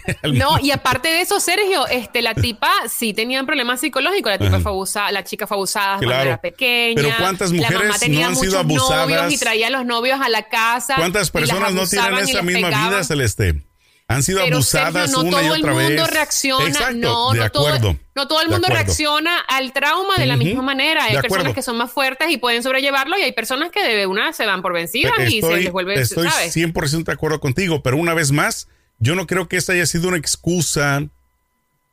no, 0.32 0.58
y 0.60 0.70
aparte 0.70 1.08
de 1.08 1.20
eso, 1.20 1.40
Sergio, 1.40 1.86
este, 1.86 2.22
la 2.22 2.34
tipa 2.34 2.70
sí 2.88 3.12
tenía 3.12 3.42
problemas 3.44 3.80
psicológicos. 3.80 4.32
La 4.32 4.38
tipa 4.38 4.60
fue 4.60 4.72
abusada, 4.72 5.12
la 5.12 5.24
chica 5.24 5.46
fue 5.46 5.56
abusada 5.56 5.98
cuando 5.98 6.14
era 6.14 6.40
pequeña. 6.40 7.02
Pero 7.02 7.14
¿cuántas 7.18 7.52
mujeres 7.52 8.08
no 8.08 8.26
han 8.26 8.36
sido 8.36 8.58
abusadas? 8.58 9.32
y 9.32 9.38
traía 9.38 9.68
a 9.68 9.70
los 9.70 9.84
novios 9.84 10.20
a 10.20 10.28
la 10.28 10.48
casa. 10.48 10.94
¿Cuántas 10.96 11.30
personas 11.30 11.72
no 11.74 11.86
tienen 11.86 12.18
esa 12.18 12.42
misma 12.42 12.68
vida, 12.68 13.04
Celeste? 13.04 13.62
Han 14.08 14.22
sido 14.22 14.42
abusadas 14.42 15.10
no 15.10 15.20
una 15.20 15.42
y 15.42 15.48
otra 15.48 15.72
vez. 15.72 15.88
Mundo 15.88 16.06
reacciona, 16.06 16.90
no, 16.92 17.32
no 17.32 17.50
Todo, 17.50 17.96
no 18.14 18.28
todo 18.28 18.42
el 18.42 18.48
mundo 18.48 18.68
reacciona 18.68 19.38
al 19.38 19.72
trauma 19.72 20.16
de 20.18 20.26
la 20.26 20.36
misma 20.36 20.62
manera. 20.62 21.04
Hay 21.04 21.16
personas 21.18 21.54
que 21.54 21.62
son 21.62 21.76
más 21.76 21.90
fuertes 21.90 22.30
y 22.30 22.36
pueden 22.36 22.62
sobrellevarlo 22.62 23.18
y 23.18 23.22
hay 23.22 23.32
personas 23.32 23.70
que 23.70 23.82
de 23.82 24.06
una 24.06 24.32
se 24.32 24.46
van 24.46 24.62
por 24.62 24.72
vencidas 24.72 25.12
y 25.28 25.40
se 25.40 25.56
les 25.56 25.72
vuelve, 25.72 25.94
Estoy 25.94 26.28
100% 26.28 27.04
de 27.04 27.12
acuerdo 27.12 27.40
contigo, 27.40 27.82
pero 27.82 27.96
una 27.96 28.14
vez 28.14 28.32
más, 28.32 28.68
yo 29.02 29.16
no 29.16 29.26
creo 29.26 29.48
que 29.48 29.56
esta 29.56 29.72
haya 29.72 29.84
sido 29.84 30.08
una 30.08 30.16
excusa 30.16 31.08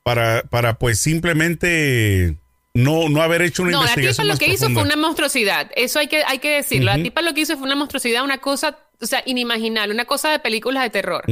para, 0.03 0.43
para 0.43 0.77
pues 0.77 0.99
simplemente 0.99 2.37
no, 2.75 3.09
no 3.09 3.23
haber 3.23 3.41
hecho 3.41 3.63
una 3.63 3.71
no, 3.71 3.81
investigación. 3.81 4.27
No, 4.27 4.33
la 4.33 4.37
tipa 4.37 4.45
lo 4.45 4.51
que 4.51 4.53
hizo 4.55 4.73
fue 4.73 4.83
una 4.83 4.95
monstruosidad. 4.95 5.71
Eso 5.75 5.97
hay 5.97 6.07
que, 6.07 6.23
hay 6.23 6.37
que 6.37 6.51
decirlo. 6.51 6.95
La 6.95 7.01
tipa 7.01 7.23
lo 7.23 7.33
que 7.33 7.41
hizo 7.41 7.57
fue 7.57 7.65
una 7.65 7.75
monstruosidad, 7.75 8.23
una 8.23 8.37
cosa, 8.37 8.77
o 9.01 9.05
sea, 9.07 9.23
inimaginable, 9.25 9.91
una 9.91 10.05
cosa 10.05 10.29
de 10.29 10.37
películas 10.37 10.83
de 10.83 10.89
terror. 10.91 11.23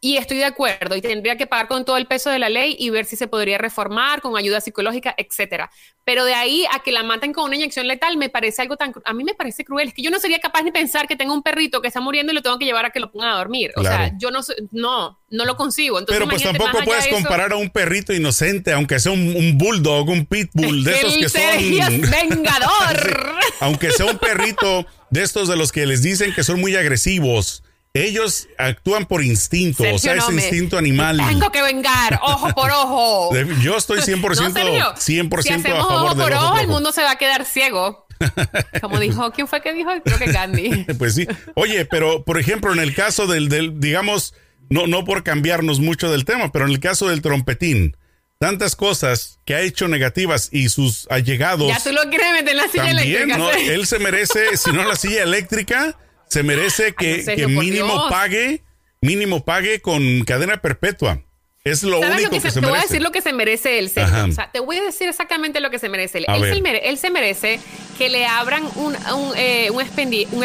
Y 0.00 0.16
estoy 0.18 0.38
de 0.38 0.44
acuerdo, 0.44 0.94
y 0.94 1.00
tendría 1.00 1.36
que 1.36 1.46
pagar 1.46 1.68
con 1.68 1.84
todo 1.84 1.96
el 1.96 2.06
peso 2.06 2.30
de 2.30 2.38
la 2.38 2.48
ley 2.48 2.76
y 2.78 2.90
ver 2.90 3.06
si 3.06 3.16
se 3.16 3.26
podría 3.26 3.58
reformar 3.58 4.20
con 4.20 4.36
ayuda 4.36 4.60
psicológica, 4.60 5.14
etcétera. 5.16 5.70
Pero 6.04 6.24
de 6.24 6.34
ahí 6.34 6.64
a 6.72 6.80
que 6.80 6.92
la 6.92 7.02
maten 7.02 7.32
con 7.32 7.44
una 7.44 7.56
inyección 7.56 7.88
letal 7.88 8.16
me 8.16 8.28
parece 8.28 8.62
algo 8.62 8.76
tan 8.76 8.94
a 9.04 9.12
mí 9.12 9.24
me 9.24 9.34
parece 9.34 9.64
cruel, 9.64 9.88
es 9.88 9.94
que 9.94 10.02
yo 10.02 10.10
no 10.10 10.20
sería 10.20 10.38
capaz 10.38 10.62
de 10.62 10.70
pensar 10.70 11.08
que 11.08 11.16
tengo 11.16 11.34
un 11.34 11.42
perrito 11.42 11.80
que 11.80 11.88
está 11.88 12.00
muriendo 12.00 12.30
y 12.30 12.34
lo 12.36 12.42
tengo 12.42 12.58
que 12.58 12.64
llevar 12.64 12.86
a 12.86 12.90
que 12.90 13.00
lo 13.00 13.10
ponga 13.10 13.32
a 13.32 13.38
dormir. 13.38 13.72
O 13.76 13.82
sea, 13.82 14.12
yo 14.18 14.30
no 14.30 14.40
no 14.70 15.18
no 15.30 15.44
lo 15.44 15.56
consigo. 15.56 15.98
Entonces, 15.98 16.18
Pero 16.20 16.30
pues 16.30 16.42
tampoco 16.42 16.84
puedes 16.84 17.08
comparar 17.08 17.52
a 17.52 17.56
un 17.56 17.70
perrito 17.70 18.12
inocente, 18.12 18.72
aunque 18.72 19.00
sea 19.00 19.12
un, 19.12 19.58
bulldog, 19.58 20.08
un 20.08 20.26
pitbull 20.26 20.84
de 20.84 20.92
esos 21.00 21.16
que 21.16 21.28
son 21.28 21.40
vengador. 22.10 23.34
aunque 23.60 23.90
sea 23.90 24.06
un 24.06 24.18
perrito 24.18 24.86
de 25.10 25.22
estos 25.22 25.48
de 25.48 25.56
los 25.56 25.72
que 25.72 25.86
les 25.86 26.02
dicen 26.02 26.32
que 26.34 26.44
son 26.44 26.60
muy 26.60 26.76
agresivos 26.76 27.62
ellos 28.04 28.48
actúan 28.58 29.06
por 29.06 29.22
instinto, 29.22 29.84
o 29.92 29.98
sea, 29.98 30.14
ese 30.14 30.32
instinto 30.32 30.76
animal. 30.76 31.20
Tengo 31.28 31.50
que 31.50 31.62
vengar, 31.62 32.20
ojo 32.22 32.48
por 32.54 32.70
ojo. 32.70 33.30
Yo 33.62 33.76
estoy 33.76 34.00
100%, 34.00 34.78
no, 34.78 34.96
100 34.96 35.30
si 35.42 35.50
a 35.50 35.60
favor 35.60 36.12
ojo 36.12 36.16
por 36.16 36.32
ojo, 36.32 36.58
el 36.58 36.68
mundo 36.68 36.92
se 36.92 37.02
va 37.02 37.12
a 37.12 37.16
quedar 37.16 37.44
ciego. 37.44 38.06
Como 38.80 38.98
dijo, 38.98 39.30
¿quién 39.32 39.46
fue 39.46 39.60
que 39.60 39.72
dijo? 39.72 39.90
Creo 40.04 40.18
que 40.18 40.32
Gandhi. 40.32 40.84
pues 40.98 41.14
sí. 41.14 41.26
Oye, 41.54 41.84
pero 41.84 42.24
por 42.24 42.38
ejemplo, 42.38 42.72
en 42.72 42.78
el 42.80 42.94
caso 42.94 43.26
del, 43.26 43.48
del, 43.48 43.78
digamos, 43.78 44.34
no, 44.68 44.86
no 44.86 45.04
por 45.04 45.22
cambiarnos 45.22 45.80
mucho 45.80 46.10
del 46.10 46.24
tema, 46.24 46.50
pero 46.52 46.64
en 46.64 46.72
el 46.72 46.80
caso 46.80 47.08
del 47.08 47.22
trompetín, 47.22 47.96
tantas 48.38 48.76
cosas 48.76 49.38
que 49.44 49.54
ha 49.54 49.60
hecho 49.60 49.88
negativas 49.88 50.48
y 50.52 50.68
sus 50.68 51.06
allegados. 51.10 51.68
Ya 51.68 51.82
tú 51.82 51.92
lo 51.92 52.02
quieres 52.08 52.32
meter 52.32 52.50
en 52.50 52.56
la 52.56 52.68
silla 52.68 52.90
eléctrica. 52.90 53.38
¿no? 53.38 53.50
Él 53.50 53.86
se 53.86 53.98
merece, 53.98 54.56
si 54.56 54.72
no 54.72 54.84
la 54.84 54.96
silla 54.96 55.22
eléctrica, 55.22 55.96
se 56.28 56.42
merece 56.42 56.92
que, 56.92 57.24
que 57.24 57.46
mínimo 57.46 58.08
pague, 58.08 58.62
mínimo 59.00 59.44
pague 59.44 59.80
con 59.80 60.24
cadena 60.24 60.58
perpetua. 60.58 61.22
Es 61.66 61.82
lo 61.82 61.98
único 61.98 62.30
que, 62.30 62.40
se, 62.40 62.52
se, 62.52 62.60
Te 62.60 62.66
voy 62.66 62.78
a 62.78 62.82
decir 62.82 63.02
lo 63.02 63.10
que 63.10 63.20
se 63.20 63.32
merece 63.32 63.80
él, 63.80 63.86
O 63.86 64.32
sea, 64.32 64.50
te 64.52 64.60
voy 64.60 64.76
a 64.76 64.84
decir 64.84 65.08
exactamente 65.08 65.60
lo 65.60 65.68
que 65.68 65.80
se 65.80 65.88
merece. 65.88 66.18
Él. 66.18 66.26
Él 66.28 66.98
se, 66.98 67.10
merece 67.10 67.58
que 67.98 68.08
le 68.08 68.24
abran 68.24 68.62
un, 68.76 68.94
un, 68.94 69.32
eh, 69.36 69.70
un, 69.70 69.82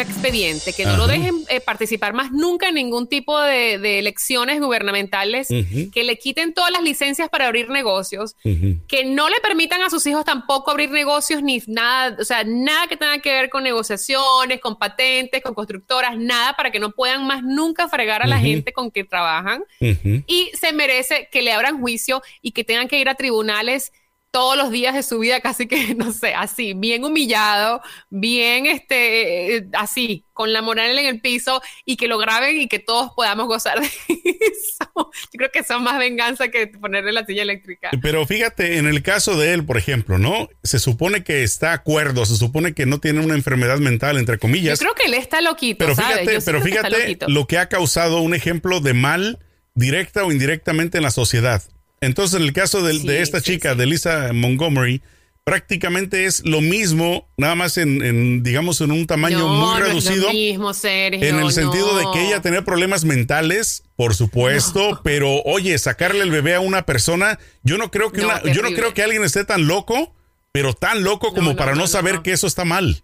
expediente, 0.00 0.72
que 0.72 0.84
no 0.84 0.96
lo 0.96 1.06
dejen 1.06 1.44
eh, 1.48 1.60
participar 1.60 2.12
más 2.12 2.32
nunca 2.32 2.68
en 2.68 2.74
ningún 2.74 3.06
tipo 3.06 3.40
de, 3.40 3.78
de 3.78 4.00
elecciones 4.00 4.60
gubernamentales, 4.60 5.46
que 5.48 6.04
le 6.04 6.18
quiten 6.18 6.54
todas 6.54 6.72
las 6.72 6.82
licencias 6.82 7.28
para 7.28 7.46
abrir 7.46 7.70
negocios, 7.70 8.34
que 8.42 9.04
no 9.04 9.28
le 9.28 9.36
permitan 9.40 9.80
a 9.82 9.90
sus 9.90 10.04
hijos 10.06 10.24
tampoco 10.24 10.72
abrir 10.72 10.90
negocios 10.90 11.42
ni 11.42 11.62
nada, 11.68 12.16
o 12.18 12.24
sea, 12.24 12.42
nada 12.44 12.88
que 12.88 12.96
tenga 12.96 13.18
que 13.20 13.32
ver 13.32 13.48
con 13.48 13.62
negociaciones, 13.62 14.60
con 14.60 14.76
patentes, 14.76 15.40
con 15.40 15.54
constructoras, 15.54 16.16
nada 16.16 16.54
para 16.54 16.72
que 16.72 16.80
no 16.80 16.90
puedan 16.90 17.26
más 17.26 17.44
nunca 17.44 17.88
fregar 17.88 18.22
a 18.22 18.26
la 18.26 18.38
gente 18.38 18.72
con 18.72 18.90
que 18.90 19.04
trabajan. 19.04 19.62
Y 19.80 20.50
se 20.58 20.72
merece 20.72 21.11
que 21.30 21.42
le 21.42 21.52
abran 21.52 21.80
juicio 21.80 22.22
y 22.40 22.52
que 22.52 22.64
tengan 22.64 22.88
que 22.88 22.98
ir 22.98 23.08
a 23.08 23.14
tribunales 23.14 23.92
todos 24.32 24.56
los 24.56 24.70
días 24.70 24.94
de 24.94 25.02
su 25.02 25.18
vida, 25.18 25.40
casi 25.40 25.68
que, 25.68 25.94
no 25.94 26.12
sé, 26.12 26.34
así, 26.34 26.72
bien 26.74 27.04
humillado, 27.04 27.80
bien, 28.08 28.66
este, 28.66 29.56
eh, 29.56 29.66
así, 29.74 30.24
con 30.32 30.54
la 30.54 30.62
moral 30.62 30.98
en 30.98 31.06
el 31.06 31.20
piso 31.20 31.62
y 31.84 31.96
que 31.96 32.08
lo 32.08 32.16
graben 32.18 32.58
y 32.58 32.66
que 32.66 32.78
todos 32.78 33.12
podamos 33.14 33.46
gozar 33.46 33.78
de 33.78 33.86
eso. 34.08 34.90
Yo 34.96 35.36
creo 35.36 35.50
que 35.52 35.62
son 35.62 35.84
más 35.84 35.98
venganza 35.98 36.48
que 36.48 36.66
ponerle 36.66 37.12
la 37.12 37.26
silla 37.26 37.42
eléctrica. 37.42 37.90
Pero 38.00 38.26
fíjate, 38.26 38.78
en 38.78 38.86
el 38.86 39.02
caso 39.02 39.38
de 39.38 39.52
él, 39.52 39.66
por 39.66 39.76
ejemplo, 39.76 40.18
¿no? 40.18 40.48
Se 40.62 40.78
supone 40.78 41.22
que 41.22 41.42
está 41.42 41.74
acuerdo, 41.74 42.24
se 42.24 42.36
supone 42.36 42.72
que 42.72 42.86
no 42.86 43.00
tiene 43.00 43.20
una 43.20 43.34
enfermedad 43.34 43.78
mental, 43.78 44.16
entre 44.16 44.38
comillas. 44.38 44.80
Yo 44.80 44.86
creo 44.86 44.94
que 44.94 45.06
él 45.06 45.14
está 45.14 45.42
loquito, 45.42 45.78
pero 45.78 45.94
fíjate, 45.94 46.40
pero 46.40 46.62
fíjate 46.62 47.18
lo 47.28 47.46
que 47.46 47.58
ha 47.58 47.68
causado 47.68 48.22
un 48.22 48.34
ejemplo 48.34 48.80
de 48.80 48.94
mal 48.94 49.38
directa 49.74 50.24
o 50.24 50.32
indirectamente 50.32 50.98
en 50.98 51.04
la 51.04 51.10
sociedad. 51.10 51.62
Entonces, 52.00 52.40
en 52.40 52.46
el 52.46 52.52
caso 52.52 52.82
de, 52.82 53.22
esta 53.22 53.40
chica, 53.40 53.74
de 53.74 53.86
Lisa 53.86 54.32
Montgomery, 54.32 55.02
prácticamente 55.44 56.26
es 56.26 56.44
lo 56.44 56.60
mismo, 56.60 57.28
nada 57.36 57.54
más 57.54 57.76
en, 57.76 58.42
digamos, 58.42 58.80
en 58.80 58.90
un 58.90 59.06
tamaño 59.06 59.46
muy 59.46 59.80
reducido. 59.80 60.28
en 60.30 61.38
el 61.38 61.52
sentido 61.52 61.96
de 61.96 62.04
que 62.12 62.26
ella 62.26 62.40
tenía 62.40 62.64
problemas 62.64 63.04
mentales, 63.04 63.84
por 63.96 64.14
supuesto, 64.14 65.00
pero 65.04 65.42
oye, 65.42 65.78
sacarle 65.78 66.22
el 66.22 66.30
bebé 66.30 66.56
a 66.56 66.60
una 66.60 66.86
persona, 66.86 67.38
yo 67.62 67.78
no 67.78 67.90
creo 67.90 68.10
que 68.10 68.24
una, 68.24 68.42
yo 68.42 68.62
no 68.62 68.70
creo 68.72 68.94
que 68.94 69.02
alguien 69.02 69.22
esté 69.22 69.44
tan 69.44 69.68
loco, 69.68 70.14
pero 70.52 70.74
tan 70.74 71.04
loco 71.04 71.32
como 71.32 71.56
para 71.56 71.74
no, 71.74 71.86
saber 71.86 72.22
que 72.22 72.32
eso 72.32 72.46
está 72.46 72.64
mal. 72.64 73.02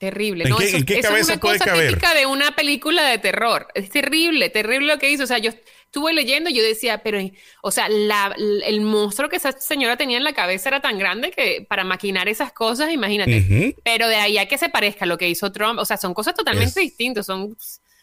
Terrible. 0.00 0.44
¿En, 0.44 0.56
qué, 0.86 0.94
¿en 0.94 1.02
cabeza 1.02 1.18
es 1.18 1.26
una 1.26 1.40
cosa 1.40 1.74
típica 1.74 2.14
de 2.14 2.24
una 2.24 2.56
película 2.56 3.06
de 3.06 3.18
terror. 3.18 3.68
Es 3.74 3.90
terrible, 3.90 4.48
terrible 4.48 4.94
lo 4.94 4.98
que 4.98 5.10
hizo. 5.10 5.24
O 5.24 5.26
sea, 5.26 5.36
yo 5.36 5.50
estuve 5.84 6.14
leyendo 6.14 6.48
y 6.48 6.54
yo 6.54 6.62
decía, 6.62 7.02
pero, 7.02 7.18
o 7.60 7.70
sea, 7.70 7.90
la, 7.90 8.34
el 8.64 8.80
monstruo 8.80 9.28
que 9.28 9.36
esa 9.36 9.52
señora 9.52 9.98
tenía 9.98 10.16
en 10.16 10.24
la 10.24 10.32
cabeza 10.32 10.70
era 10.70 10.80
tan 10.80 10.98
grande 10.98 11.30
que 11.32 11.66
para 11.68 11.84
maquinar 11.84 12.30
esas 12.30 12.50
cosas, 12.50 12.90
imagínate. 12.90 13.76
Pero 13.84 14.08
de 14.08 14.16
ahí 14.16 14.38
a 14.38 14.48
que 14.48 14.56
se 14.56 14.70
parezca 14.70 15.04
lo 15.04 15.18
que 15.18 15.28
hizo 15.28 15.52
Trump, 15.52 15.78
o 15.78 15.84
sea, 15.84 15.98
son 15.98 16.14
cosas 16.14 16.34
totalmente 16.34 16.80
distintas, 16.80 17.26
son... 17.26 17.54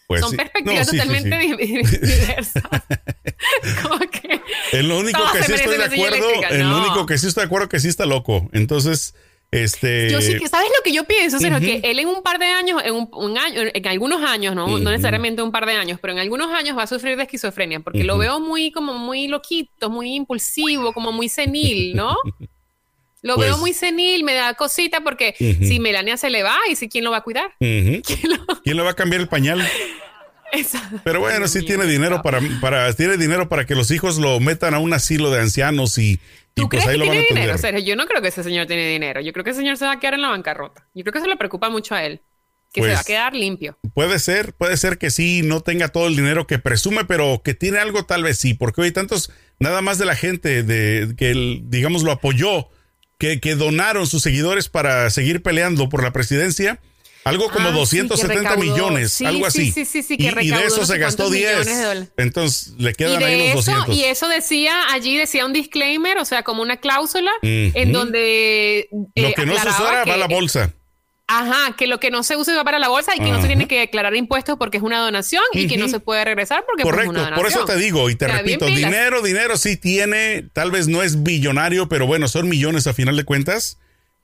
Pues 0.05 0.21
son 0.21 0.37
perspectivas 0.37 0.87
totalmente 0.87 1.37
diversas. 1.37 2.63
que 4.21 4.41
en 4.71 4.87
lo 4.87 4.99
único 4.99 5.19
que 5.33 5.43
sí 5.43 5.53
estoy 5.53 5.77
de 5.77 5.83
acuerdo, 5.83 6.29
en 6.49 6.69
lo 6.69 6.77
único 6.77 7.05
que 7.07 7.17
sí 7.17 7.27
estoy 7.27 7.41
de 7.41 7.47
acuerdo 7.47 7.67
que 7.67 7.79
sí 7.79 7.87
está 7.89 8.05
loco. 8.05 8.49
Entonces, 8.53 9.15
este... 9.51 10.09
Yo 10.09 10.21
sí, 10.21 10.37
¿sabes 10.49 10.69
lo 10.75 10.83
que 10.83 10.91
yo 10.91 11.05
pienso? 11.05 11.39
que 11.39 11.81
él 11.83 11.99
en 11.99 12.07
un 12.07 12.21
par 12.21 12.39
de 12.39 12.45
años, 12.45 12.81
en 12.83 12.93
un, 12.93 13.37
año, 13.37 13.61
en 13.73 13.87
algunos 13.87 14.21
años, 14.23 14.55
¿no? 14.55 14.67
no 14.67 14.91
necesariamente 14.91 15.41
un 15.41 15.51
par 15.51 15.65
de 15.65 15.73
años, 15.73 15.99
pero 16.01 16.13
en 16.13 16.19
algunos 16.19 16.51
años 16.51 16.77
va 16.77 16.83
a 16.83 16.87
sufrir 16.87 17.15
de 17.15 17.23
esquizofrenia, 17.23 17.79
porque 17.79 18.03
lo 18.03 18.17
veo 18.17 18.39
muy, 18.39 18.71
como 18.71 18.93
muy 18.95 19.27
loquito, 19.27 19.89
muy 19.89 20.15
impulsivo, 20.15 20.93
como 20.93 21.11
muy 21.11 21.29
senil, 21.29 21.95
¿no? 21.95 22.15
Lo 23.23 23.35
veo 23.35 23.49
pues 23.53 23.59
muy 23.59 23.73
senil, 23.73 24.23
me 24.23 24.35
da 24.35 24.53
cosita 24.53 25.01
porque 25.01 25.33
si 25.37 25.79
Melania 25.79 26.17
se 26.17 26.29
le 26.29 26.43
va 26.43 26.55
y 26.69 26.75
si 26.75 26.87
quién 26.87 27.03
lo 27.03 27.11
va 27.11 27.17
a 27.17 27.23
cuidar. 27.23 27.51
¿Quién, 27.59 28.77
lo... 28.77 28.85
va 28.85 28.91
a 28.91 28.95
cambiar 28.95 29.21
el 29.21 29.27
pañal? 29.27 29.67
Pero 31.03 31.19
bueno, 31.19 31.47
sí 31.47 31.63
tiene 31.63 31.85
dinero 31.85 32.21
para, 32.21 32.39
para, 32.61 32.91
tiene 32.93 33.17
dinero 33.17 33.49
para 33.49 33.65
que 33.65 33.75
los 33.75 33.91
hijos 33.91 34.17
lo 34.17 34.39
metan 34.39 34.73
a 34.73 34.79
un 34.79 34.93
asilo 34.93 35.29
de 35.31 35.41
ancianos 35.41 35.97
y, 35.97 36.11
y 36.13 36.19
¿Tú 36.53 36.69
pues 36.69 36.83
crees 36.83 36.87
ahí 36.87 36.93
que 36.93 36.97
lo 36.99 37.05
van 37.07 37.17
a 37.17 37.21
dinero. 37.29 37.57
Sergio? 37.57 37.83
Yo 37.83 37.95
no 37.95 38.05
creo 38.05 38.21
que 38.21 38.29
ese 38.29 38.43
señor 38.43 38.65
tiene 38.65 38.87
dinero. 38.87 39.21
Yo 39.21 39.33
creo 39.33 39.43
que 39.43 39.51
ese 39.51 39.59
señor 39.59 39.77
se 39.77 39.85
va 39.85 39.93
a 39.93 39.99
quedar 39.99 40.13
en 40.15 40.21
la 40.21 40.29
bancarrota. 40.29 40.87
Yo 40.93 41.03
creo 41.03 41.11
que 41.13 41.19
eso 41.19 41.27
le 41.27 41.37
preocupa 41.37 41.69
mucho 41.69 41.95
a 41.95 42.03
él. 42.03 42.21
Que 42.73 42.81
se 42.81 42.87
Pues- 42.87 42.95
va 42.97 43.01
a 43.01 43.03
quedar 43.03 43.33
limpio. 43.33 43.77
Puede 43.93 44.19
ser, 44.19 44.53
puede 44.53 44.75
ser 44.77 44.97
que 44.97 45.09
sí, 45.09 45.41
no 45.43 45.61
tenga 45.61 45.87
todo 45.89 46.07
el 46.07 46.15
dinero 46.15 46.47
que 46.47 46.59
presume, 46.59 47.05
pero 47.05 47.41
que 47.43 47.53
tiene 47.53 47.79
algo 47.79 48.03
tal 48.05 48.23
vez 48.23 48.37
sí, 48.39 48.53
porque 48.53 48.81
hay 48.81 48.91
tantos, 48.91 49.31
nada 49.59 49.81
más 49.81 49.97
de 49.97 50.05
la 50.05 50.15
gente 50.15 50.63
de 50.63 51.13
que, 51.17 51.31
el- 51.31 51.61
digamos, 51.65 52.03
lo 52.03 52.11
apoyó, 52.11 52.67
que, 53.17 53.39
que 53.39 53.55
donaron 53.55 54.05
sus 54.05 54.21
seguidores 54.21 54.67
para 54.69 55.09
seguir 55.09 55.41
peleando 55.41 55.87
por 55.89 56.03
la 56.03 56.11
presidencia. 56.11 56.79
Algo 57.27 57.49
como 57.51 57.69
Ah, 57.69 57.71
sí, 57.85 57.97
270 57.97 58.33
que 58.33 58.55
recaudó. 58.55 58.59
millones, 58.71 59.11
Sí, 59.13 59.25
algo 59.25 59.49
sí, 59.51 59.61
así. 59.61 59.71
sí, 59.71 59.85
sí, 59.85 60.03
sí, 60.03 60.13
y, 60.13 60.17
que 60.17 60.23
y 60.23 60.27
de 60.27 60.31
recaudó 60.35 60.65
eso 60.67 60.77
no 60.81 60.85
se 60.85 60.97
gastó 60.97 61.23
cuántos 61.23 61.31
10. 61.37 61.51
millones 61.59 61.77
de 61.77 61.83
dólares. 61.83 62.09
Entonces 62.17 62.73
le 62.77 62.91
Y 62.91 62.93
quedan 62.93 63.23
ahí 63.23 63.37
de 63.47 63.53
los 63.53 63.67
eso, 63.67 63.71
200. 63.77 63.95
y 63.97 64.03
eso 64.05 64.27
decía, 64.27 64.73
allí 64.91 65.17
decía 65.17 65.45
un 65.45 65.53
disclaimer, 65.53 66.17
o 66.17 66.25
sea, 66.25 66.43
como 66.43 66.61
una 66.61 66.77
cláusula, 66.77 67.31
en 67.41 67.91
donde 67.91 68.87
Lo 69.15 69.27
eh, 69.27 69.33
que 69.35 69.45
no 69.45 69.53
se 69.59 69.67
usara 69.69 70.03
que- 70.03 70.09
va 70.09 70.15
a 70.15 70.19
la 70.19 70.27
bolsa. 70.27 70.73
Ajá, 71.29 71.75
que 71.77 71.87
lo 71.87 71.99
que 71.99 72.09
no 72.09 72.23
se 72.23 72.37
usa 72.37 72.55
va 72.55 72.63
para 72.63 72.79
la 72.79 72.87
bolsa 72.87 73.13
y 73.13 73.19
que 73.19 73.29
no 73.29 73.41
se 73.41 73.47
tiene 73.47 73.67
que 73.67 73.79
declarar 73.79 74.15
impuestos 74.15 74.55
porque 74.57 74.77
es 74.77 74.83
una 74.83 74.99
donación 75.01 75.43
y 75.51 75.67
que 75.67 75.75
no 75.75 75.89
se 75.89 75.99
puede 75.99 76.23
regresar 76.23 76.63
porque 76.65 76.83
pues, 76.83 76.95
es 76.99 77.05
una 77.07 77.19
donación. 77.23 77.35
por 77.35 77.47
eso 77.51 77.65
te 77.65 77.75
digo 77.75 78.09
y 78.09 78.15
te 78.15 78.27
O 78.27 78.29
sea, 78.29 78.41
bien 78.43 78.61
repito, 78.61 78.73
dinero, 78.79 79.21
dinero 79.21 79.57
sí 79.57 79.75
tiene, 79.75 80.45
tal 80.53 80.71
vez 80.71 80.87
no 80.87 81.03
es 81.03 81.23
billonario, 81.23 81.89
pero 81.89 82.07
bueno, 82.07 82.29
son 82.29 82.47
millones 82.47 82.87
a 82.87 82.93
final 82.93 83.17
de 83.17 83.25
cuentas. 83.25 83.77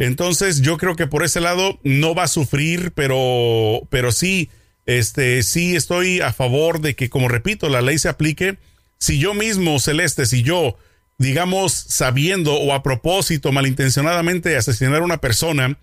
Entonces 0.06 0.62
yo 0.62 0.78
creo 0.78 0.96
que 0.96 1.08
por 1.08 1.24
ese 1.24 1.39
lado 1.39 1.80
no 1.84 2.16
va 2.16 2.24
a 2.24 2.28
sufrir, 2.28 2.92
pero, 2.94 3.88
pero 3.89 4.12
sí, 4.12 4.50
este, 4.86 5.44
sí 5.44 5.76
estoy 5.76 6.22
a 6.22 6.34
favor 6.34 6.82
de 6.82 6.96
que, 6.96 7.10
como 7.10 7.30
repito, 7.30 7.70
la 7.70 7.82
ley 7.82 7.98
se 7.98 8.10
aplique. 8.10 8.58
Si 8.98 9.20
yo 9.20 9.34
mismo, 9.34 9.80
Celeste, 9.80 10.26
si 10.26 10.44
yo, 10.44 10.78
digamos, 11.18 11.74
sabiendo 11.74 12.54
o 12.54 12.74
a 12.74 12.84
propósito, 12.84 13.52
malintencionadamente 13.52 14.58
asesinar 14.58 15.02
a 15.02 15.06
una 15.06 15.22
persona, 15.22 15.78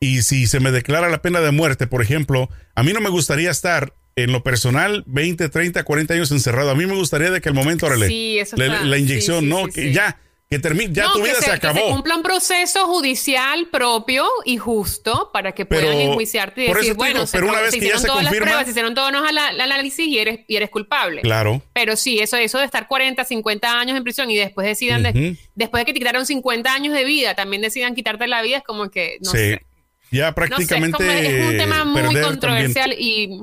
y 0.00 0.22
si 0.22 0.46
se 0.46 0.58
me 0.58 0.72
declara 0.72 1.08
la 1.08 1.22
pena 1.22 1.40
de 1.40 1.52
muerte, 1.52 1.86
por 1.86 2.02
ejemplo, 2.02 2.50
a 2.74 2.82
mí 2.82 2.92
no 2.92 3.00
me 3.00 3.08
gustaría 3.08 3.50
estar 3.50 3.94
en 4.16 4.32
lo 4.32 4.42
personal 4.42 5.04
20, 5.06 5.48
30, 5.48 5.84
40 5.84 6.14
años 6.14 6.30
encerrado. 6.32 6.70
A 6.70 6.74
mí 6.74 6.86
me 6.86 6.94
gustaría 6.94 7.30
de 7.30 7.40
que 7.40 7.48
el 7.48 7.54
momento, 7.54 7.86
órale, 7.86 8.08
Sí, 8.08 8.38
eso 8.38 8.56
la, 8.56 8.82
la 8.82 8.98
inyección, 8.98 9.40
sí, 9.40 9.46
sí, 9.46 9.50
no, 9.50 9.66
que 9.68 9.92
ya, 9.92 10.18
que 10.52 10.58
termine, 10.58 10.92
ya 10.92 11.04
No, 11.04 11.12
tu 11.14 11.18
que 11.22 11.24
vida 11.30 11.34
se, 11.40 11.46
que 11.46 11.50
acabó. 11.52 11.78
se 11.80 11.84
cumpla 11.86 12.14
un 12.16 12.22
proceso 12.22 12.86
judicial 12.86 13.66
propio 13.68 14.28
y 14.44 14.58
justo 14.58 15.30
para 15.32 15.52
que 15.52 15.64
puedan 15.66 15.94
enjuiciarte 15.98 16.64
y 16.64 16.66
por 16.68 16.76
decir, 16.76 16.92
digo, 16.92 16.96
bueno, 16.98 17.26
se, 17.26 17.38
pero 17.38 17.48
una 17.48 17.56
se 17.58 17.62
vez 17.64 17.70
que 17.74 17.78
ya 17.80 17.84
hicieron 17.84 18.00
se 18.02 18.06
todas 18.06 18.22
confirma- 18.24 18.34
las 18.38 18.42
pruebas, 18.42 18.64
se 18.64 18.70
hicieron 18.70 18.94
todos 18.94 19.12
los 19.12 19.22
análisis 19.60 20.06
y 20.06 20.18
eres, 20.18 20.40
y 20.46 20.56
eres 20.56 20.70
culpable. 20.70 21.22
Claro. 21.22 21.62
Pero 21.72 21.96
sí, 21.96 22.18
eso, 22.20 22.36
eso 22.36 22.58
de 22.58 22.64
estar 22.66 22.86
40, 22.86 23.24
50 23.24 23.80
años 23.80 23.96
en 23.96 24.04
prisión 24.04 24.30
y 24.30 24.36
después 24.36 24.66
decidan, 24.66 25.02
de- 25.02 25.36
después 25.54 25.80
de 25.80 25.86
que 25.86 25.92
te 25.94 25.98
quitaron 25.98 26.26
50 26.26 26.72
años 26.72 26.94
de 26.94 27.04
vida, 27.04 27.34
también 27.34 27.62
decidan 27.62 27.94
quitarte 27.94 28.26
la 28.28 28.42
vida, 28.42 28.58
es 28.58 28.62
como 28.64 28.90
que, 28.90 29.16
no 29.22 29.30
sí. 29.30 29.36
sé. 29.38 29.62
Ya 30.10 30.24
No 30.24 30.28
sé, 30.28 30.34
prácticamente. 30.34 30.98
es, 31.02 31.24
como- 31.24 31.34
es 31.44 31.50
un 31.52 31.56
tema 31.56 31.84
muy 31.86 32.20
controversial 32.20 32.92
y 32.98 33.40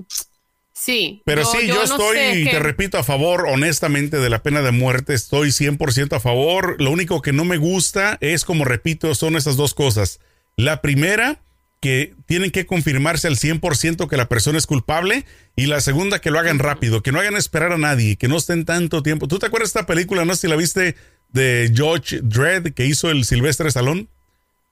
sí. 0.79 1.21
Pero 1.25 1.45
sí, 1.45 1.67
yo, 1.67 1.83
estoy, 1.83 2.17
sé, 2.17 2.43
te 2.45 2.51
que- 2.51 2.59
repito, 2.59 2.97
a 2.97 3.03
favor, 3.03 3.45
honestamente, 3.47 4.17
de 4.17 4.29
la 4.29 4.41
pena 4.43 4.61
de 4.61 4.71
muerte. 4.71 5.13
Estoy 5.13 5.51
100% 5.51 6.15
a 6.15 6.19
favor. 6.19 6.75
Lo 6.81 6.91
único 6.91 7.21
que 7.21 7.33
no 7.33 7.45
me 7.45 7.57
gusta 7.57 8.17
es, 8.21 8.45
como 8.45 8.65
repito, 8.65 9.13
son 9.15 9.35
esas 9.35 9.55
dos 9.57 9.73
cosas. 9.73 10.19
La 10.55 10.81
primera, 10.81 11.41
que 11.81 12.13
tienen 12.25 12.51
que 12.51 12.65
confirmarse 12.65 13.27
al 13.27 13.37
100% 13.37 14.07
que 14.09 14.17
la 14.17 14.27
persona 14.27 14.57
es 14.57 14.65
culpable. 14.67 15.25
Y 15.55 15.67
la 15.67 15.79
segunda, 15.81 16.19
que 16.19 16.31
lo 16.31 16.39
hagan 16.39 16.59
rápido, 16.59 17.01
que 17.03 17.11
no 17.11 17.19
hagan 17.19 17.35
esperar 17.35 17.71
a 17.71 17.77
nadie, 17.77 18.15
que 18.17 18.27
no 18.27 18.37
estén 18.37 18.65
tanto 18.65 19.01
tiempo. 19.03 19.27
¿Tú 19.27 19.39
te 19.39 19.45
acuerdas 19.45 19.73
de 19.73 19.79
esta 19.79 19.87
película? 19.87 20.25
No 20.25 20.35
sé 20.35 20.41
si 20.41 20.47
la 20.47 20.55
viste 20.55 20.95
de 21.31 21.71
George 21.75 22.19
Dredd 22.23 22.73
que 22.73 22.85
hizo 22.85 23.09
el 23.11 23.23
Silvestre 23.25 23.71
Salón. 23.71 24.09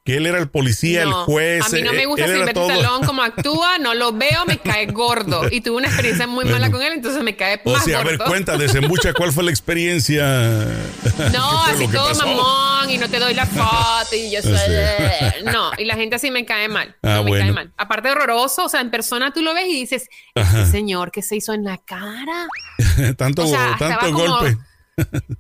Que 0.07 0.15
él 0.15 0.25
era 0.25 0.39
el 0.39 0.47
policía, 0.49 1.03
No, 1.03 1.09
el 1.09 1.25
juez. 1.25 1.65
A 1.65 1.69
mí 1.69 1.81
no 1.81 1.91
eh, 1.91 1.95
me 1.97 2.05
gusta 2.05 2.23
él 2.23 2.31
era 2.31 2.47
Silvestre. 2.47 2.75
Stallone 2.75 3.05
como 3.05 3.21
actúa, 3.23 3.77
no 3.77 3.93
lo 3.93 4.13
veo, 4.13 4.45
me 4.45 4.57
cae 4.57 4.85
gordo. 4.85 5.41
Y 5.51 5.59
tuve 5.59 5.75
una 5.75 5.87
experiencia 5.87 6.25
muy 6.27 6.45
mala 6.45 6.71
con 6.71 6.81
él, 6.81 6.93
entonces 6.93 7.21
me 7.23 7.35
cae 7.35 7.59
O 7.65 7.71
más 7.73 7.83
sea, 7.83 7.99
a 7.99 8.03
ver, 8.05 8.17
cuenta, 8.17 8.55
desembucha, 8.57 9.11
¿cuál 9.11 9.33
fue 9.33 9.43
la 9.43 9.49
experiencia? 9.51 10.23
¿Qué 11.03 11.29
No, 11.33 11.63
así 11.65 11.89
todo 11.89 12.07
pasó? 12.07 12.25
mamón 12.25 12.89
y 12.89 12.97
no 12.97 13.09
te 13.09 13.19
doy 13.19 13.33
la 13.33 13.45
foto 13.45 14.15
y 14.15 14.31
yo 14.31 14.41
soy... 14.41 14.53
Sí. 14.57 15.43
No, 15.43 15.71
y 15.77 15.83
la 15.83 15.95
gente 15.95 16.15
así 16.15 16.31
me 16.31 16.45
cae 16.45 16.69
mal. 16.69 16.95
Ah, 17.03 17.15
no, 17.15 17.23
me 17.25 17.29
bueno. 17.31 17.43
cae 17.43 17.51
mal. 17.51 17.73
Aparte 17.75 18.09
horroroso, 18.09 18.63
o 18.63 18.69
sea, 18.69 18.79
en 18.79 18.89
persona 18.91 19.33
tú 19.33 19.41
lo 19.41 19.53
ves 19.53 19.67
y 19.67 19.73
dices, 19.73 20.07
este 20.35 20.65
señor, 20.67 21.11
¿qué 21.11 21.21
se 21.21 21.35
hizo 21.35 21.53
en 21.53 21.65
la 21.65 21.79
cara? 21.79 22.47
tanto 23.17 23.43
O 23.43 23.47
sea, 23.47 23.75
tanto 23.77 23.85
estaba 23.89 24.11
como- 24.13 24.37
golpe. 24.37 24.57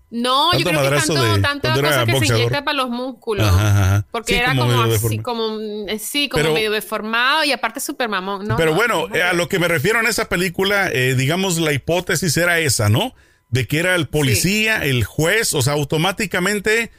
No, 0.09 0.53
yo 0.57 0.65
creo 0.65 0.81
que 0.83 0.95
tanto, 0.97 1.23
de- 1.23 1.41
tanta 1.41 1.73
cosa 1.73 2.05
que 2.05 2.19
se 2.19 2.25
inyecta 2.27 2.63
para 2.63 2.77
los 2.77 2.89
músculos. 2.89 3.47
Ajá, 3.47 3.69
ajá. 3.71 4.07
Porque 4.11 4.33
Sí, 4.33 4.39
era 4.39 4.55
como 4.55 4.81
así, 4.83 5.17
como, 5.19 5.59
eh, 5.87 5.99
sí, 5.99 6.29
como 6.29 6.43
Pero- 6.43 6.53
medio 6.53 6.71
deformado 6.71 7.43
y 7.43 7.51
aparte 7.51 7.79
súper 7.79 8.07
mamón. 8.09 8.47
No, 8.47 8.55
Pero 8.55 8.71
no, 8.71 8.77
bueno, 8.77 9.07
no, 9.07 9.15
a 9.23 9.33
lo 9.33 9.49
que 9.49 9.59
me 9.59 9.67
refiero 9.67 9.99
en 9.99 10.07
esa 10.07 10.29
película, 10.29 10.89
eh, 10.91 11.15
digamos, 11.15 11.57
la 11.57 11.73
hipótesis 11.73 12.35
era 12.37 12.59
esa, 12.59 12.89
¿no? 12.89 13.13
De 13.49 13.67
que 13.67 13.79
era 13.79 13.95
el 13.95 14.07
policía, 14.07 14.83
el 14.85 15.03
juez, 15.03 15.53
o 15.53 15.61
sea, 15.61 15.73
automáticamente, 15.73 16.91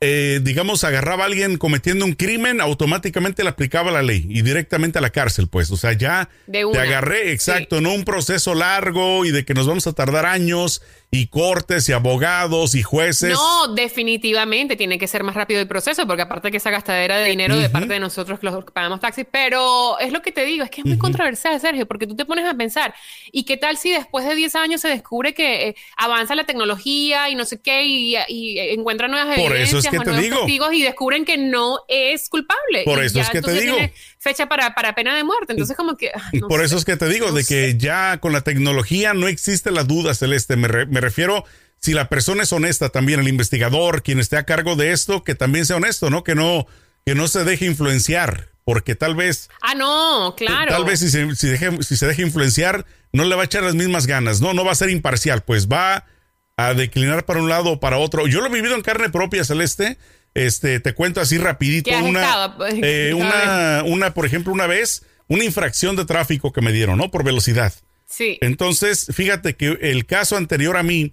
eh, 0.00 0.40
digamos, 0.42 0.84
agarraba 0.84 1.24
a 1.24 1.26
alguien 1.26 1.56
cometiendo 1.58 2.04
un 2.04 2.12
crimen, 2.14 2.60
automáticamente 2.60 3.42
le 3.42 3.48
aplicaba 3.50 3.90
la 3.90 4.02
ley 4.02 4.26
y 4.28 4.42
directamente 4.42 4.98
a 4.98 5.00
la 5.02 5.10
cárcel, 5.10 5.48
pues. 5.48 5.70
O 5.72 5.76
sea, 5.76 5.92
ya 5.92 6.28
De 6.46 6.64
te 6.72 6.78
agarré, 6.78 7.32
exacto, 7.32 7.80
no 7.80 7.92
un 7.92 8.04
proceso 8.04 8.54
largo 8.54 9.24
y 9.24 9.30
de 9.32 9.44
que 9.44 9.54
nos 9.54 9.66
vamos 9.66 9.86
a 9.88 9.92
tardar 9.92 10.24
años 10.26 10.82
y 11.10 11.28
cortes 11.28 11.88
y 11.88 11.92
abogados 11.92 12.74
y 12.74 12.82
jueces. 12.82 13.32
No, 13.32 13.68
definitivamente 13.74 14.76
tiene 14.76 14.98
que 14.98 15.06
ser 15.06 15.24
más 15.24 15.34
rápido 15.34 15.60
el 15.60 15.66
proceso, 15.66 16.06
porque 16.06 16.22
aparte 16.22 16.50
que 16.50 16.58
esa 16.58 16.70
gastadera 16.70 17.16
de 17.16 17.30
dinero 17.30 17.56
de 17.56 17.70
parte 17.70 17.94
de 17.94 18.00
nosotros 18.00 18.38
los 18.42 18.64
que 18.64 18.72
pagamos 18.72 19.00
taxis, 19.00 19.26
pero 19.30 19.98
es 20.00 20.12
lo 20.12 20.20
que 20.20 20.32
te 20.32 20.44
digo, 20.44 20.64
es 20.64 20.70
que 20.70 20.82
es 20.82 20.86
muy 20.86 20.98
controversial, 20.98 21.58
Sergio, 21.60 21.86
porque 21.86 22.06
tú 22.06 22.14
te 22.14 22.26
pones 22.26 22.44
a 22.44 22.54
pensar, 22.54 22.94
¿y 23.32 23.44
qué 23.44 23.56
tal 23.56 23.78
si 23.78 23.90
después 23.90 24.26
de 24.26 24.34
10 24.34 24.54
años 24.56 24.80
se 24.82 24.88
descubre 24.88 25.32
que 25.32 25.68
eh, 25.68 25.76
avanza 25.96 26.34
la 26.34 26.44
tecnología 26.44 27.30
y 27.30 27.34
no 27.34 27.44
sé 27.46 27.60
qué, 27.60 27.84
y, 27.84 28.16
y 28.28 28.58
encuentran 28.58 29.10
nuevas 29.10 29.34
Por 29.38 29.56
eso 29.56 29.78
es 29.78 29.86
evidencias 29.86 29.90
que 29.90 29.98
o 29.98 30.02
te 30.02 30.06
nuevos 30.10 30.22
digo. 30.24 30.36
testigos 30.38 30.72
y 30.74 30.82
descubren 30.82 31.24
que 31.24 31.38
no 31.38 31.80
es 31.88 32.28
culpable? 32.28 32.82
Por 32.84 33.02
eso 33.02 33.20
es 33.20 33.30
que 33.30 33.40
te 33.40 33.52
digo. 33.52 33.76
Fecha 34.28 34.46
para, 34.48 34.74
para 34.74 34.94
pena 34.94 35.16
de 35.16 35.24
muerte, 35.24 35.52
entonces 35.52 35.76
como 35.76 35.96
que... 35.96 36.10
no 36.34 36.48
Por 36.48 36.60
sé. 36.60 36.66
eso 36.66 36.76
es 36.76 36.84
que 36.84 36.96
te 36.96 37.08
digo, 37.08 37.28
No 37.28 37.34
de 37.34 37.42
sé. 37.44 37.54
que 37.54 37.78
ya 37.78 38.18
con 38.18 38.32
la 38.32 38.42
tecnología 38.42 39.14
no 39.14 39.28
existe 39.28 39.70
la 39.70 39.84
duda, 39.84 40.14
Celeste. 40.14 40.56
Me, 40.56 40.68
re- 40.68 40.86
me 40.86 41.00
refiero, 41.00 41.44
si 41.78 41.94
la 41.94 42.08
persona 42.08 42.42
es 42.42 42.52
honesta 42.52 42.88
también, 42.90 43.20
el 43.20 43.28
investigador, 43.28 44.02
quien 44.02 44.18
esté 44.20 44.36
a 44.36 44.44
cargo 44.44 44.76
de 44.76 44.92
esto, 44.92 45.24
que 45.24 45.34
también 45.34 45.64
sea 45.66 45.76
honesto, 45.76 46.10
¿no? 46.10 46.22
Que 46.24 46.34
no, 46.34 46.66
que 47.06 47.14
no 47.14 47.26
se 47.28 47.44
deje 47.44 47.64
influenciar, 47.66 48.48
porque 48.64 48.94
tal 48.94 49.14
vez, 49.14 49.48
Ah, 49.62 49.74
no, 49.74 50.34
claro. 50.36 50.70
tal 50.70 50.84
vez 50.84 51.00
si 51.00 51.08
se, 51.10 51.34
si, 51.36 51.48
deje- 51.48 51.82
si 51.82 51.96
se 51.96 52.06
deja 52.06 52.22
influenciar, 52.22 52.84
no 53.12 53.24
le 53.24 53.34
va 53.34 53.42
a 53.42 53.44
echar 53.46 53.62
las 53.62 53.74
mismas 53.74 54.06
ganas, 54.06 54.40
no, 54.40 54.52
no 54.54 54.64
va 54.64 54.72
a 54.72 54.74
ser 54.74 54.90
imparcial, 54.90 55.42
pues 55.42 55.68
va 55.68 56.04
a 56.56 56.74
declinar 56.74 57.24
para 57.24 57.40
un 57.40 57.48
lado 57.48 57.70
o 57.70 57.80
para 57.80 57.98
otro. 57.98 58.26
Yo 58.26 58.40
lo 58.40 58.48
he 58.48 58.50
vivido 58.52 58.74
en 58.74 58.82
carne 58.82 59.08
propia, 59.10 59.44
Celeste. 59.44 59.96
Este, 60.38 60.80
te 60.80 60.94
cuento 60.94 61.20
así 61.20 61.38
rapidito 61.38 61.90
¿Qué 61.90 61.96
has 61.96 62.02
una? 62.02 62.54
Pues, 62.56 62.74
eh, 62.82 63.12
una, 63.14 63.82
una, 63.84 64.14
por 64.14 64.26
ejemplo, 64.26 64.52
una 64.52 64.66
vez, 64.66 65.02
una 65.28 65.44
infracción 65.44 65.96
de 65.96 66.04
tráfico 66.04 66.52
que 66.52 66.60
me 66.60 66.72
dieron, 66.72 66.98
¿no? 66.98 67.10
Por 67.10 67.24
velocidad. 67.24 67.72
Sí. 68.06 68.38
Entonces, 68.40 69.06
fíjate 69.12 69.54
que 69.56 69.78
el 69.82 70.06
caso 70.06 70.36
anterior 70.36 70.76
a 70.76 70.82
mí, 70.82 71.12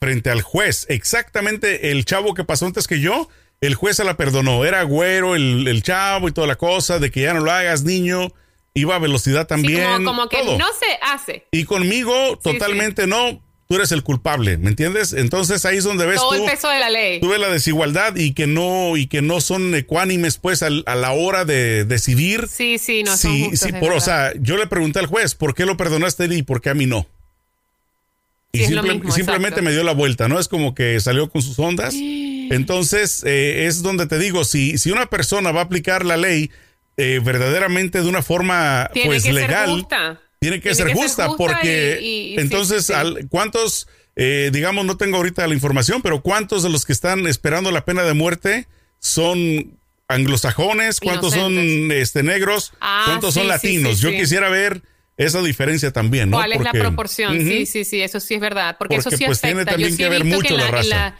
frente 0.00 0.30
al 0.30 0.42
juez, 0.42 0.86
exactamente 0.88 1.90
el 1.90 2.04
chavo 2.04 2.34
que 2.34 2.44
pasó 2.44 2.66
antes 2.66 2.86
que 2.88 3.00
yo, 3.00 3.28
el 3.60 3.74
juez 3.74 3.96
se 3.96 4.04
la 4.04 4.16
perdonó. 4.16 4.64
Era 4.64 4.82
güero 4.82 5.36
el, 5.36 5.68
el 5.68 5.82
chavo 5.82 6.28
y 6.28 6.32
toda 6.32 6.46
la 6.46 6.56
cosa, 6.56 6.98
de 6.98 7.10
que 7.10 7.20
ya 7.22 7.34
no 7.34 7.40
lo 7.40 7.50
hagas, 7.50 7.82
niño. 7.84 8.32
Iba 8.74 8.96
a 8.96 8.98
velocidad 8.98 9.42
Sí, 9.42 9.48
también. 9.48 9.84
como, 9.92 10.04
como 10.12 10.28
que 10.30 10.38
todo. 10.38 10.56
no 10.58 10.66
se 10.72 10.98
hace. 11.02 11.44
Y 11.52 11.64
conmigo, 11.64 12.38
Sí, 12.42 12.52
totalmente 12.52 13.06
no. 13.06 13.42
Tú 13.72 13.76
eres 13.76 13.90
el 13.90 14.02
culpable, 14.02 14.58
¿me 14.58 14.68
entiendes? 14.68 15.14
Entonces 15.14 15.64
ahí 15.64 15.78
es 15.78 15.84
donde 15.84 16.04
ves 16.04 16.16
Todo 16.16 16.36
tú, 16.36 16.44
el 16.44 16.50
peso 16.50 16.68
de 16.68 16.78
la 16.78 16.90
ley. 16.90 17.20
tú 17.20 17.30
ves 17.30 17.40
la 17.40 17.48
desigualdad 17.48 18.14
y 18.16 18.34
que 18.34 18.46
no 18.46 18.98
y 18.98 19.06
que 19.06 19.22
no 19.22 19.40
son 19.40 19.74
ecuánimes 19.74 20.36
pues 20.36 20.62
a 20.62 20.68
la 20.68 21.12
hora 21.12 21.46
de 21.46 21.86
decidir. 21.86 22.48
Sí, 22.48 22.76
sí, 22.76 23.02
no 23.02 23.16
son 23.16 23.32
sí, 23.32 23.44
justos, 23.48 23.70
sí, 23.70 23.72
por, 23.80 23.92
o 23.94 24.00
sea, 24.02 24.34
yo 24.38 24.58
le 24.58 24.66
pregunté 24.66 24.98
al 24.98 25.06
juez, 25.06 25.34
¿por 25.34 25.54
qué 25.54 25.64
lo 25.64 25.78
perdonaste 25.78 26.26
y 26.26 26.42
por 26.42 26.60
qué 26.60 26.68
a 26.68 26.74
mí 26.74 26.84
no? 26.84 27.06
Y 28.52 28.58
Sí, 28.58 28.64
es 28.64 28.70
lo 28.72 28.82
simple- 28.82 28.94
mismo, 28.98 29.12
simplemente 29.14 29.48
exacto. 29.60 29.64
me 29.64 29.72
dio 29.72 29.84
la 29.84 29.92
vuelta, 29.92 30.28
¿no? 30.28 30.38
Es 30.38 30.48
como 30.48 30.74
que 30.74 31.00
salió 31.00 31.30
con 31.30 31.40
sus 31.40 31.58
ondas. 31.58 31.94
Entonces, 32.50 33.22
eh, 33.24 33.64
es 33.68 33.80
donde 33.82 34.06
te 34.06 34.18
digo, 34.18 34.44
si, 34.44 34.76
si 34.76 34.90
una 34.90 35.06
persona 35.06 35.50
va 35.50 35.62
a 35.62 35.64
aplicar 35.64 36.04
la 36.04 36.18
ley 36.18 36.50
eh, 36.98 37.20
verdaderamente 37.24 38.02
de 38.02 38.08
una 38.10 38.20
forma 38.20 38.90
Tiene 38.92 39.08
pues 39.08 39.22
que 39.24 39.32
legal, 39.32 39.66
ser 39.68 39.74
justa. 39.78 40.20
Tiene 40.42 40.60
que 40.60 40.74
ser 40.74 40.92
justa, 40.92 41.28
porque 41.38 41.98
y- 42.02 42.34
y- 42.34 42.38
entonces, 42.38 42.86
sí, 42.86 42.92
sí. 42.92 42.98
al- 42.98 43.26
¿cuántos, 43.30 43.86
eh, 44.16 44.50
digamos, 44.52 44.84
no 44.84 44.96
tengo 44.96 45.16
ahorita 45.16 45.46
la 45.46 45.54
información, 45.54 46.02
pero 46.02 46.20
cuántos 46.20 46.62
de 46.62 46.68
los 46.70 46.84
que 46.84 46.92
están 46.92 47.26
esperando 47.26 47.70
la 47.70 47.84
pena 47.84 48.02
de 48.02 48.12
muerte 48.12 48.66
son 48.98 49.78
anglosajones, 50.08 51.00
cuántos 51.00 51.32
son 51.34 51.52
Inocentes. 51.52 52.02
este 52.02 52.22
negros, 52.22 52.72
Ah, 52.80 53.04
cuántos 53.06 53.34
son 53.34 53.44
sí, 53.44 53.46
sí, 53.46 53.52
latinos? 53.52 54.00
Yo 54.00 54.10
quisiera 54.10 54.48
ver 54.48 54.82
esa 55.16 55.40
diferencia 55.42 55.90
también, 55.92 56.30
¿no? 56.30 56.36
¿Cuál 56.38 56.52
es 56.52 56.58
la 56.60 56.64
Porque- 56.70 56.78
proporción? 56.80 57.36
Ujú. 57.38 57.46
Sí, 57.48 57.66
sí, 57.66 57.84
sí, 57.84 58.02
eso 58.02 58.18
sí 58.20 58.34
es 58.34 58.40
verdad. 58.40 58.76
Porque, 58.78 58.96
eso 58.96 59.04
Porque, 59.04 59.16
sí 59.18 59.24
pues, 59.26 59.38
afecta. 59.38 59.48
tiene 59.56 59.64
también 59.70 59.90
Yo 59.92 59.96
que 59.96 60.08
ver 60.08 60.24
mucho 60.24 60.54
en 60.54 60.60
la 60.60 60.66
en 60.66 60.72
raza. 60.72 61.16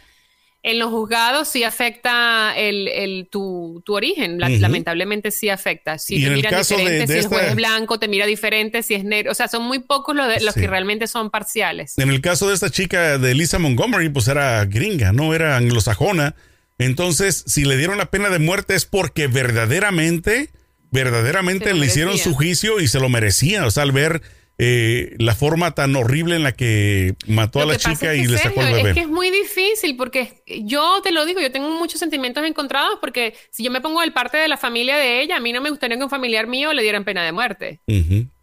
En 0.64 0.78
los 0.78 0.90
juzgados 0.90 1.48
sí 1.48 1.64
afecta 1.64 2.54
el, 2.56 2.86
el- 2.88 3.26
tu, 3.30 3.82
tu 3.84 3.94
origen. 3.94 4.38
La-. 4.38 4.48
Lamentablemente 4.48 5.30
sí 5.32 5.48
afecta. 5.48 5.98
Si 5.98 6.16
Y 6.16 6.24
te 6.24 6.30
miran 6.30 6.52
de- 6.52 6.58
diferente, 6.58 6.98
de 7.00 7.06
si 7.08 7.18
el 7.18 7.26
juez 7.26 7.48
es 7.48 7.54
blanco, 7.56 7.98
te 7.98 8.06
mira 8.08 8.26
diferente, 8.26 8.82
si 8.84 8.94
es 8.94 9.02
negro. 9.04 9.32
O 9.32 9.34
sea, 9.34 9.48
son 9.48 9.64
muy 9.64 9.80
pocos 9.80 10.14
los, 10.14 10.28
de- 10.28 10.40
los 10.40 10.54
Sí. 10.54 10.60
que 10.60 10.66
realmente 10.68 11.06
son 11.08 11.30
parciales. 11.30 11.98
En 11.98 12.10
el 12.10 12.20
caso 12.20 12.48
de 12.48 12.54
esta 12.54 12.70
chica 12.70 13.18
de 13.18 13.34
Lisa 13.34 13.58
Montgomery, 13.58 14.08
pues 14.08 14.28
era 14.28 14.64
gringa, 14.66 15.12
no 15.12 15.34
era 15.34 15.56
anglosajona. 15.56 16.36
Entonces, 16.78 17.44
si 17.46 17.64
le 17.64 17.76
dieron 17.76 17.98
la 17.98 18.06
pena 18.06 18.28
de 18.30 18.38
muerte 18.38 18.74
es 18.74 18.86
porque 18.86 19.26
verdaderamente, 19.26 20.50
verdaderamente 20.90 21.74
le 21.74 21.86
hicieron 21.86 22.18
su 22.18 22.34
juicio 22.34 22.80
y 22.80 22.86
se 22.88 23.00
lo 23.00 23.08
merecía. 23.08 23.66
O 23.66 23.70
sea, 23.70 23.82
al 23.82 23.92
ver 23.92 24.22
eh, 24.58 25.14
la 25.18 25.34
forma 25.34 25.72
tan 25.74 25.96
horrible 25.96 26.36
en 26.36 26.42
la 26.42 26.52
que 26.52 27.14
mató 27.26 27.60
a 27.60 27.66
la 27.66 27.76
chica 27.76 28.12
es 28.12 28.24
y 28.24 28.26
le 28.28 28.38
sacó 28.38 28.60
el 28.62 28.72
bebé. 28.74 28.90
Es 28.90 28.94
que 28.94 29.00
es 29.02 29.08
muy 29.08 29.30
difícil 29.30 29.96
porque 29.96 30.42
yo 30.64 31.00
te 31.02 31.10
lo 31.10 31.24
digo, 31.24 31.40
yo 31.40 31.50
tengo 31.50 31.70
muchos 31.70 31.98
sentimientos 31.98 32.44
encontrados 32.44 32.98
porque 33.00 33.34
si 33.50 33.64
yo 33.64 33.70
me 33.70 33.80
pongo 33.80 34.00
del 34.02 34.12
parte 34.12 34.36
de 34.36 34.48
la 34.48 34.56
familia 34.56 34.96
de 34.96 35.20
ella, 35.22 35.36
a 35.36 35.40
mí 35.40 35.52
no 35.52 35.60
me 35.60 35.70
gustaría 35.70 35.96
que 35.96 36.04
un 36.04 36.10
familiar 36.10 36.46
mío 36.46 36.72
le 36.72 36.82
dieran 36.82 37.04
pena 37.04 37.24
de 37.24 37.32
muerte. 37.32 37.80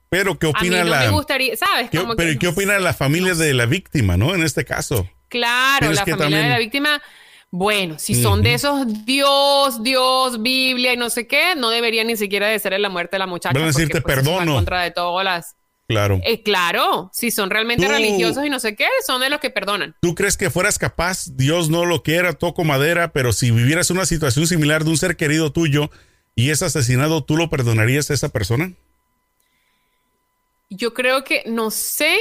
Pero, 0.09 0.39
¿qué 0.39 0.47
A 0.47 0.49
mí 0.49 0.55
opina 0.69 0.83
no 0.83 0.89
la... 0.89 0.99
me 1.01 1.09
gustaría, 1.09 1.55
¿sabes? 1.55 1.89
¿qué- 1.91 1.99
Como 1.99 2.15
pero, 2.15 2.31
que- 2.31 2.39
¿qué 2.39 2.47
opina 2.47 2.79
la 2.79 2.93
familia 2.93 3.35
de 3.35 3.53
la 3.53 3.65
víctima, 3.67 4.17
no? 4.17 4.33
En 4.33 4.41
este 4.43 4.65
caso. 4.65 5.07
Claro, 5.29 5.91
la 5.91 5.97
familia 6.01 6.17
también- 6.17 6.43
de 6.43 6.49
la 6.49 6.57
víctima. 6.57 7.01
Bueno, 7.51 7.97
si 7.97 8.13
son 8.21 8.43
de 8.43 8.53
esos 8.55 9.05
Dios, 9.05 9.81
Dios, 9.83 10.41
Biblia 10.41 10.93
y 10.93 10.97
no 10.97 11.09
sé 11.09 11.25
qué, 11.27 11.55
no 11.55 11.69
debería 11.71 12.03
ni 12.03 12.15
siquiera 12.15 12.47
de 12.47 12.59
ser 12.59 12.73
en 12.73 12.81
la 12.83 12.89
muerte 12.89 13.15
de 13.15 13.19
la 13.19 13.27
muchacha. 13.27 13.53
Van 13.53 13.63
a 13.63 13.67
decir, 13.67 13.87
porque, 13.87 13.93
"Te 13.97 14.01
pues, 14.01 14.17
eso 14.19 14.29
va 14.31 14.37
perdono". 14.37 14.51
En 14.51 14.57
contra 14.57 14.83
de 14.83 14.91
todas 14.91 15.23
las. 15.23 15.55
Claro. 15.89 16.21
Eh, 16.23 16.43
claro, 16.43 17.09
si 17.11 17.31
son 17.31 17.49
realmente 17.49 17.83
Tú- 17.87 17.91
religiosos 17.91 18.45
y 18.45 18.49
no 18.51 18.59
sé 18.59 18.75
qué, 18.75 18.85
son 19.07 19.21
de 19.21 19.29
los 19.31 19.39
que 19.39 19.49
perdonan. 19.49 19.95
¿Tú 20.01 20.13
crees 20.13 20.37
que 20.37 20.51
fueras 20.51 20.77
capaz? 20.77 21.35
Dios 21.35 21.71
no 21.71 21.83
lo 21.83 22.03
quiera, 22.03 22.33
toco 22.33 22.63
madera, 22.63 23.11
pero 23.11 23.33
si 23.33 23.49
vivieras 23.49 23.89
una 23.89 24.05
situación 24.05 24.45
similar 24.45 24.83
de 24.83 24.91
un 24.91 24.97
ser 24.97 25.17
querido 25.17 25.51
tuyo 25.51 25.89
y 26.35 26.51
es 26.51 26.61
asesinado, 26.61 27.23
¿tú 27.23 27.37
lo 27.37 27.49
perdonarías 27.49 28.11
a 28.11 28.13
esa 28.13 28.29
persona? 28.29 28.71
Yo 30.69 30.93
creo 30.93 31.23
que, 31.23 31.41
no 31.47 31.71
sé, 31.71 32.19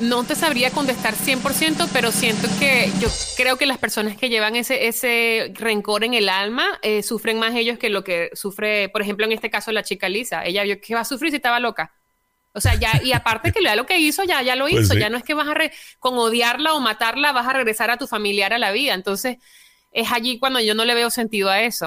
no 0.00 0.24
te 0.24 0.34
sabría 0.34 0.70
contestar 0.72 1.14
100%, 1.14 1.88
pero 1.92 2.10
siento 2.10 2.48
que 2.58 2.90
yo 3.00 3.08
creo 3.36 3.56
que 3.56 3.66
las 3.66 3.78
personas 3.78 4.16
que 4.16 4.28
llevan 4.30 4.56
ese, 4.56 4.88
ese 4.88 5.52
rencor 5.54 6.02
en 6.02 6.14
el 6.14 6.28
alma 6.28 6.66
eh, 6.82 7.04
sufren 7.04 7.38
más 7.38 7.54
ellos 7.54 7.78
que 7.78 7.88
lo 7.88 8.02
que 8.02 8.30
sufre, 8.32 8.88
por 8.88 9.00
ejemplo, 9.02 9.24
en 9.26 9.30
este 9.32 9.48
caso 9.48 9.70
la 9.70 9.84
chica 9.84 10.08
Lisa. 10.08 10.44
Ella 10.44 10.64
vio 10.64 10.80
que 10.80 10.94
va 10.96 11.02
a 11.02 11.04
sufrir 11.04 11.30
si 11.30 11.36
estaba 11.36 11.60
loca. 11.60 11.94
O 12.58 12.60
sea, 12.60 12.74
ya, 12.74 13.00
y 13.02 13.12
aparte 13.12 13.52
que 13.52 13.62
ya 13.62 13.74
lo 13.76 13.86
que 13.86 13.98
hizo, 13.98 14.24
ya, 14.24 14.42
ya 14.42 14.54
lo 14.56 14.66
Pues 14.68 14.84
hizo. 14.84 14.94
sí. 14.94 15.00
Ya 15.00 15.08
no 15.08 15.16
es 15.16 15.24
que 15.24 15.34
vas 15.34 15.48
a, 15.48 15.54
re- 15.54 15.72
con 15.98 16.18
odiarla 16.18 16.74
o 16.74 16.80
matarla, 16.80 17.32
vas 17.32 17.46
a 17.48 17.52
regresar 17.54 17.90
a 17.90 17.96
tu 17.96 18.06
familiar 18.06 18.52
a 18.52 18.58
la 18.58 18.70
vida. 18.72 18.94
Entonces, 18.94 19.38
es 19.92 20.12
allí 20.12 20.38
cuando 20.38 20.60
yo 20.60 20.74
no 20.74 20.84
le 20.84 20.94
veo 20.94 21.08
sentido 21.10 21.48
a 21.48 21.62
eso. 21.62 21.86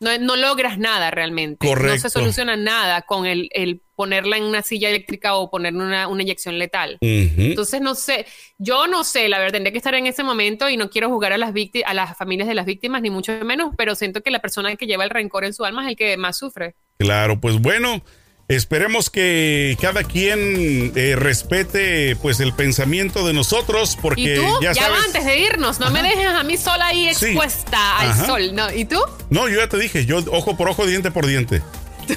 No, 0.00 0.18
no 0.18 0.36
logras 0.36 0.76
nada 0.76 1.10
realmente. 1.12 1.66
No 1.66 1.72
Correcto. 1.72 2.00
se 2.00 2.10
soluciona 2.10 2.56
nada 2.56 3.02
con 3.02 3.24
el, 3.24 3.48
el 3.52 3.80
ponerla 3.94 4.36
en 4.36 4.42
una 4.42 4.60
silla 4.60 4.88
eléctrica 4.90 5.36
o 5.36 5.50
ponerle 5.50 5.78
una, 5.82 6.08
una 6.08 6.22
inyección 6.22 6.58
letal. 6.58 6.98
Entonces, 7.00 7.80
no 7.80 7.94
sé, 7.94 8.26
yo 8.58 8.86
no 8.86 9.04
sé, 9.04 9.28
la 9.28 9.38
verdad, 9.38 9.52
tendría 9.52 9.72
que 9.72 9.78
estar 9.78 9.94
en 9.94 10.06
ese 10.06 10.22
momento 10.24 10.68
y 10.68 10.76
no 10.76 10.90
quiero 10.90 11.08
jugar 11.08 11.32
a 11.32 11.38
las, 11.38 11.54
vícti- 11.54 11.84
a 11.86 11.94
las 11.94 12.18
familias 12.18 12.48
de 12.48 12.54
las 12.54 12.66
víctimas, 12.66 13.00
ni 13.00 13.08
mucho 13.08 13.32
menos, 13.44 13.72
pero 13.78 13.94
siento 13.94 14.20
que 14.20 14.30
la 14.32 14.40
persona 14.40 14.74
que 14.76 14.86
lleva 14.86 15.04
el 15.04 15.10
rencor 15.10 15.44
en 15.44 15.54
su 15.54 15.64
alma 15.64 15.84
es 15.84 15.90
el 15.90 15.96
que 15.96 16.16
más 16.18 16.36
sufre. 16.36 16.74
Claro, 16.98 17.40
pues 17.40 17.58
bueno, 17.60 18.02
esperemos 18.48 19.10
que 19.10 19.76
cada 19.80 20.04
quien 20.04 20.92
eh, 20.94 21.16
respete 21.16 22.16
pues 22.16 22.40
el 22.40 22.52
pensamiento 22.52 23.26
de 23.26 23.32
nosotros 23.32 23.96
porque 24.00 24.34
¿Y 24.34 24.36
tú? 24.36 24.46
ya 24.62 24.74
sabes. 24.74 24.98
antes 25.06 25.24
de 25.24 25.38
irnos, 25.38 25.80
no 25.80 25.90
me 25.90 26.02
dejes 26.02 26.26
a 26.26 26.42
mí 26.42 26.56
sola 26.56 26.86
ahí 26.88 27.08
Sí. 27.14 27.26
expuesta 27.26 27.98
al 27.98 28.10
Ajá. 28.10 28.26
sol, 28.26 28.54
¿no? 28.54 28.72
¿Y 28.72 28.84
tú? 28.84 28.98
No, 29.30 29.48
yo 29.48 29.56
ya 29.60 29.68
te 29.68 29.78
dije, 29.78 30.04
yo 30.06 30.18
ojo 30.30 30.56
por 30.56 30.68
ojo, 30.68 30.86
diente 30.86 31.10
por 31.10 31.26
diente. 31.26 31.62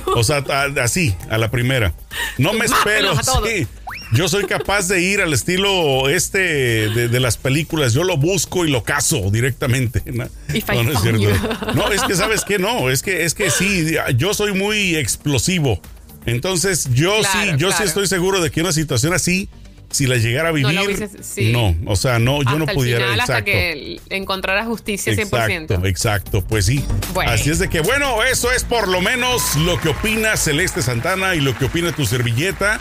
O 0.06 0.24
sea, 0.24 0.44
a- 0.50 0.84
así, 0.84 1.16
a 1.30 1.38
la 1.38 1.50
primera. 1.50 1.94
No 2.38 2.52
me 2.54 2.66
espero. 2.66 3.14
Sí. 3.46 3.66
Yo 4.14 4.28
soy 4.30 4.46
capaz 4.46 4.88
de 4.90 5.02
ir 5.02 5.22
al 5.22 5.34
estilo 5.34 6.10
este 6.10 6.40
de, 6.40 7.08
de 7.08 7.20
las 7.22 7.38
películas. 7.38 7.94
Yo 7.94 8.04
lo 8.04 8.18
busco 8.18 8.66
y 8.66 8.70
lo 8.70 8.84
caso 8.84 9.32
directamente. 9.32 10.02
No, 10.08 10.26
no, 10.26 10.84
no 10.84 10.92
es 10.92 11.02
cierto. 11.02 11.74
No, 11.74 11.90
es 11.92 12.02
que 12.04 12.16
sabes 12.16 12.44
que 12.44 12.60
no, 12.60 12.90
es 12.90 13.02
que 13.02 13.24
es 13.24 13.34
que 13.34 13.50
sí, 13.50 13.96
yo 14.16 14.34
soy 14.34 14.54
muy 14.54 14.96
explosivo. 14.98 15.82
Entonces, 16.28 16.90
yo 16.94 17.20
Claro, 17.22 17.52
sí, 17.54 17.58
yo 17.58 17.72
sí 17.72 17.84
estoy 17.84 18.06
seguro 18.08 18.42
de 18.42 18.52
que 18.52 18.62
una 18.62 18.72
situación 18.72 19.14
así, 19.14 19.50
si 19.90 20.06
la 20.06 20.18
llegara 20.18 20.50
a 20.50 20.52
No 20.52 20.58
vivir, 20.58 21.10
sí. 21.22 21.52
no, 21.54 21.76
o 21.86 21.96
sea, 21.96 22.20
no, 22.20 22.44
yo 22.44 22.50
hasta 22.50 22.60
no 22.60 22.66
el 22.66 22.76
pudiera. 22.76 23.00
final, 23.06 23.20
hasta 23.22 23.40
exacto. 23.40 23.52
que 23.52 24.00
encontrara 24.10 24.66
justicia 24.66 25.14
100%. 25.14 25.22
Exacto, 25.24 25.86
exacto, 25.88 26.42
pues 26.46 26.66
sí. 26.66 26.84
Bueno. 27.14 27.32
Así 27.32 27.50
es 27.50 27.60
de 27.60 27.70
que, 27.70 27.80
bueno, 27.80 28.24
eso 28.24 28.52
es 28.52 28.64
por 28.66 28.88
lo 28.90 29.02
menos 29.02 29.56
lo 29.56 29.80
que 29.80 29.90
opina 29.90 30.36
Celeste 30.36 30.82
Santana 30.82 31.36
y 31.36 31.40
lo 31.40 31.58
que 31.58 31.66
opina 31.66 31.92
tu 31.94 32.06
servilleta. 32.06 32.80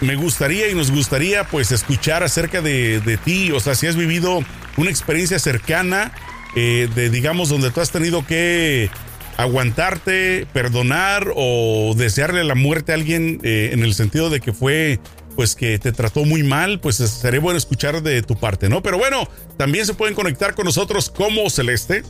Me 0.00 0.14
gustaría 0.16 0.68
y 0.70 0.74
nos 0.74 0.90
gustaría 0.90 1.44
pues 1.44 1.72
escuchar 1.72 2.22
acerca 2.22 2.62
de, 2.62 3.00
de 3.00 3.16
ti, 3.16 3.50
o 3.52 3.60
sea, 3.60 3.74
si 3.74 3.86
has 3.86 3.96
vivido 3.96 4.44
una 4.76 4.90
experiencia 4.90 5.38
cercana, 5.38 6.12
eh, 6.56 6.88
de 6.94 7.10
digamos, 7.10 7.48
donde 7.48 7.70
tú 7.70 7.80
has 7.80 7.90
tenido 7.90 8.24
que 8.26 8.90
aguantarte, 9.36 10.46
perdonar 10.52 11.32
o 11.34 11.94
desearle 11.96 12.44
la 12.44 12.54
muerte 12.54 12.92
a 12.92 12.94
alguien 12.94 13.40
eh, 13.42 13.70
en 13.72 13.82
el 13.82 13.94
sentido 13.94 14.30
de 14.30 14.40
que 14.40 14.52
fue 14.52 15.00
pues 15.34 15.56
que 15.56 15.78
te 15.78 15.92
trató 15.92 16.24
muy 16.24 16.42
mal, 16.42 16.80
pues 16.80 16.96
sería 16.96 17.40
bueno 17.40 17.58
escuchar 17.58 18.02
de 18.02 18.22
tu 18.22 18.36
parte, 18.36 18.68
¿no? 18.68 18.82
Pero 18.82 18.98
bueno, 18.98 19.28
también 19.56 19.84
se 19.84 19.94
pueden 19.94 20.14
conectar 20.14 20.54
con 20.54 20.64
nosotros 20.64 21.10
como 21.10 21.50
Celeste. 21.50 22.04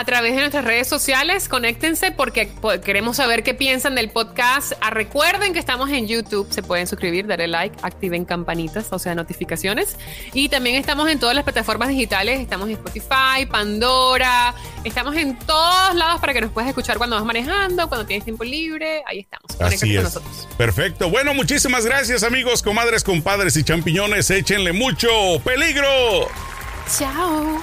A 0.00 0.04
través 0.06 0.32
de 0.34 0.40
nuestras 0.40 0.64
redes 0.64 0.88
sociales, 0.88 1.46
conéctense 1.46 2.10
porque 2.10 2.46
po- 2.46 2.80
queremos 2.80 3.18
saber 3.18 3.42
qué 3.42 3.52
piensan 3.52 3.94
del 3.94 4.08
podcast. 4.08 4.72
Ah, 4.80 4.88
recuerden 4.88 5.52
que 5.52 5.58
estamos 5.58 5.90
en 5.90 6.08
YouTube, 6.08 6.50
se 6.50 6.62
pueden 6.62 6.86
suscribir, 6.86 7.26
darle 7.26 7.48
like, 7.48 7.76
activen 7.82 8.24
campanitas, 8.24 8.86
o 8.92 8.98
sea, 8.98 9.14
notificaciones. 9.14 9.96
Y 10.32 10.48
también 10.48 10.76
estamos 10.76 11.06
en 11.10 11.18
todas 11.20 11.34
las 11.34 11.44
plataformas 11.44 11.90
digitales, 11.90 12.40
estamos 12.40 12.68
en 12.70 12.76
Spotify, 12.76 13.44
Pandora, 13.50 14.54
estamos 14.84 15.14
en 15.16 15.38
todos 15.40 15.94
lados 15.94 16.18
para 16.18 16.32
que 16.32 16.40
nos 16.40 16.50
puedas 16.50 16.68
escuchar 16.70 16.96
cuando 16.96 17.16
vas 17.16 17.24
manejando, 17.26 17.86
cuando 17.90 18.06
tienes 18.06 18.24
tiempo 18.24 18.42
libre, 18.42 19.02
ahí 19.06 19.18
estamos. 19.18 19.48
Conéctate 19.48 19.74
Así 19.74 19.86
con 19.88 19.96
es. 19.98 20.02
nosotros. 20.04 20.48
Perfecto. 20.56 21.10
Bueno, 21.10 21.34
muchísimas 21.34 21.84
gracias 21.84 22.22
amigos, 22.22 22.62
comadres, 22.62 23.04
compadres 23.04 23.54
y 23.58 23.64
champiñones. 23.64 24.30
Échenle 24.30 24.72
mucho 24.72 25.08
peligro. 25.44 25.86
Chao. 26.98 27.60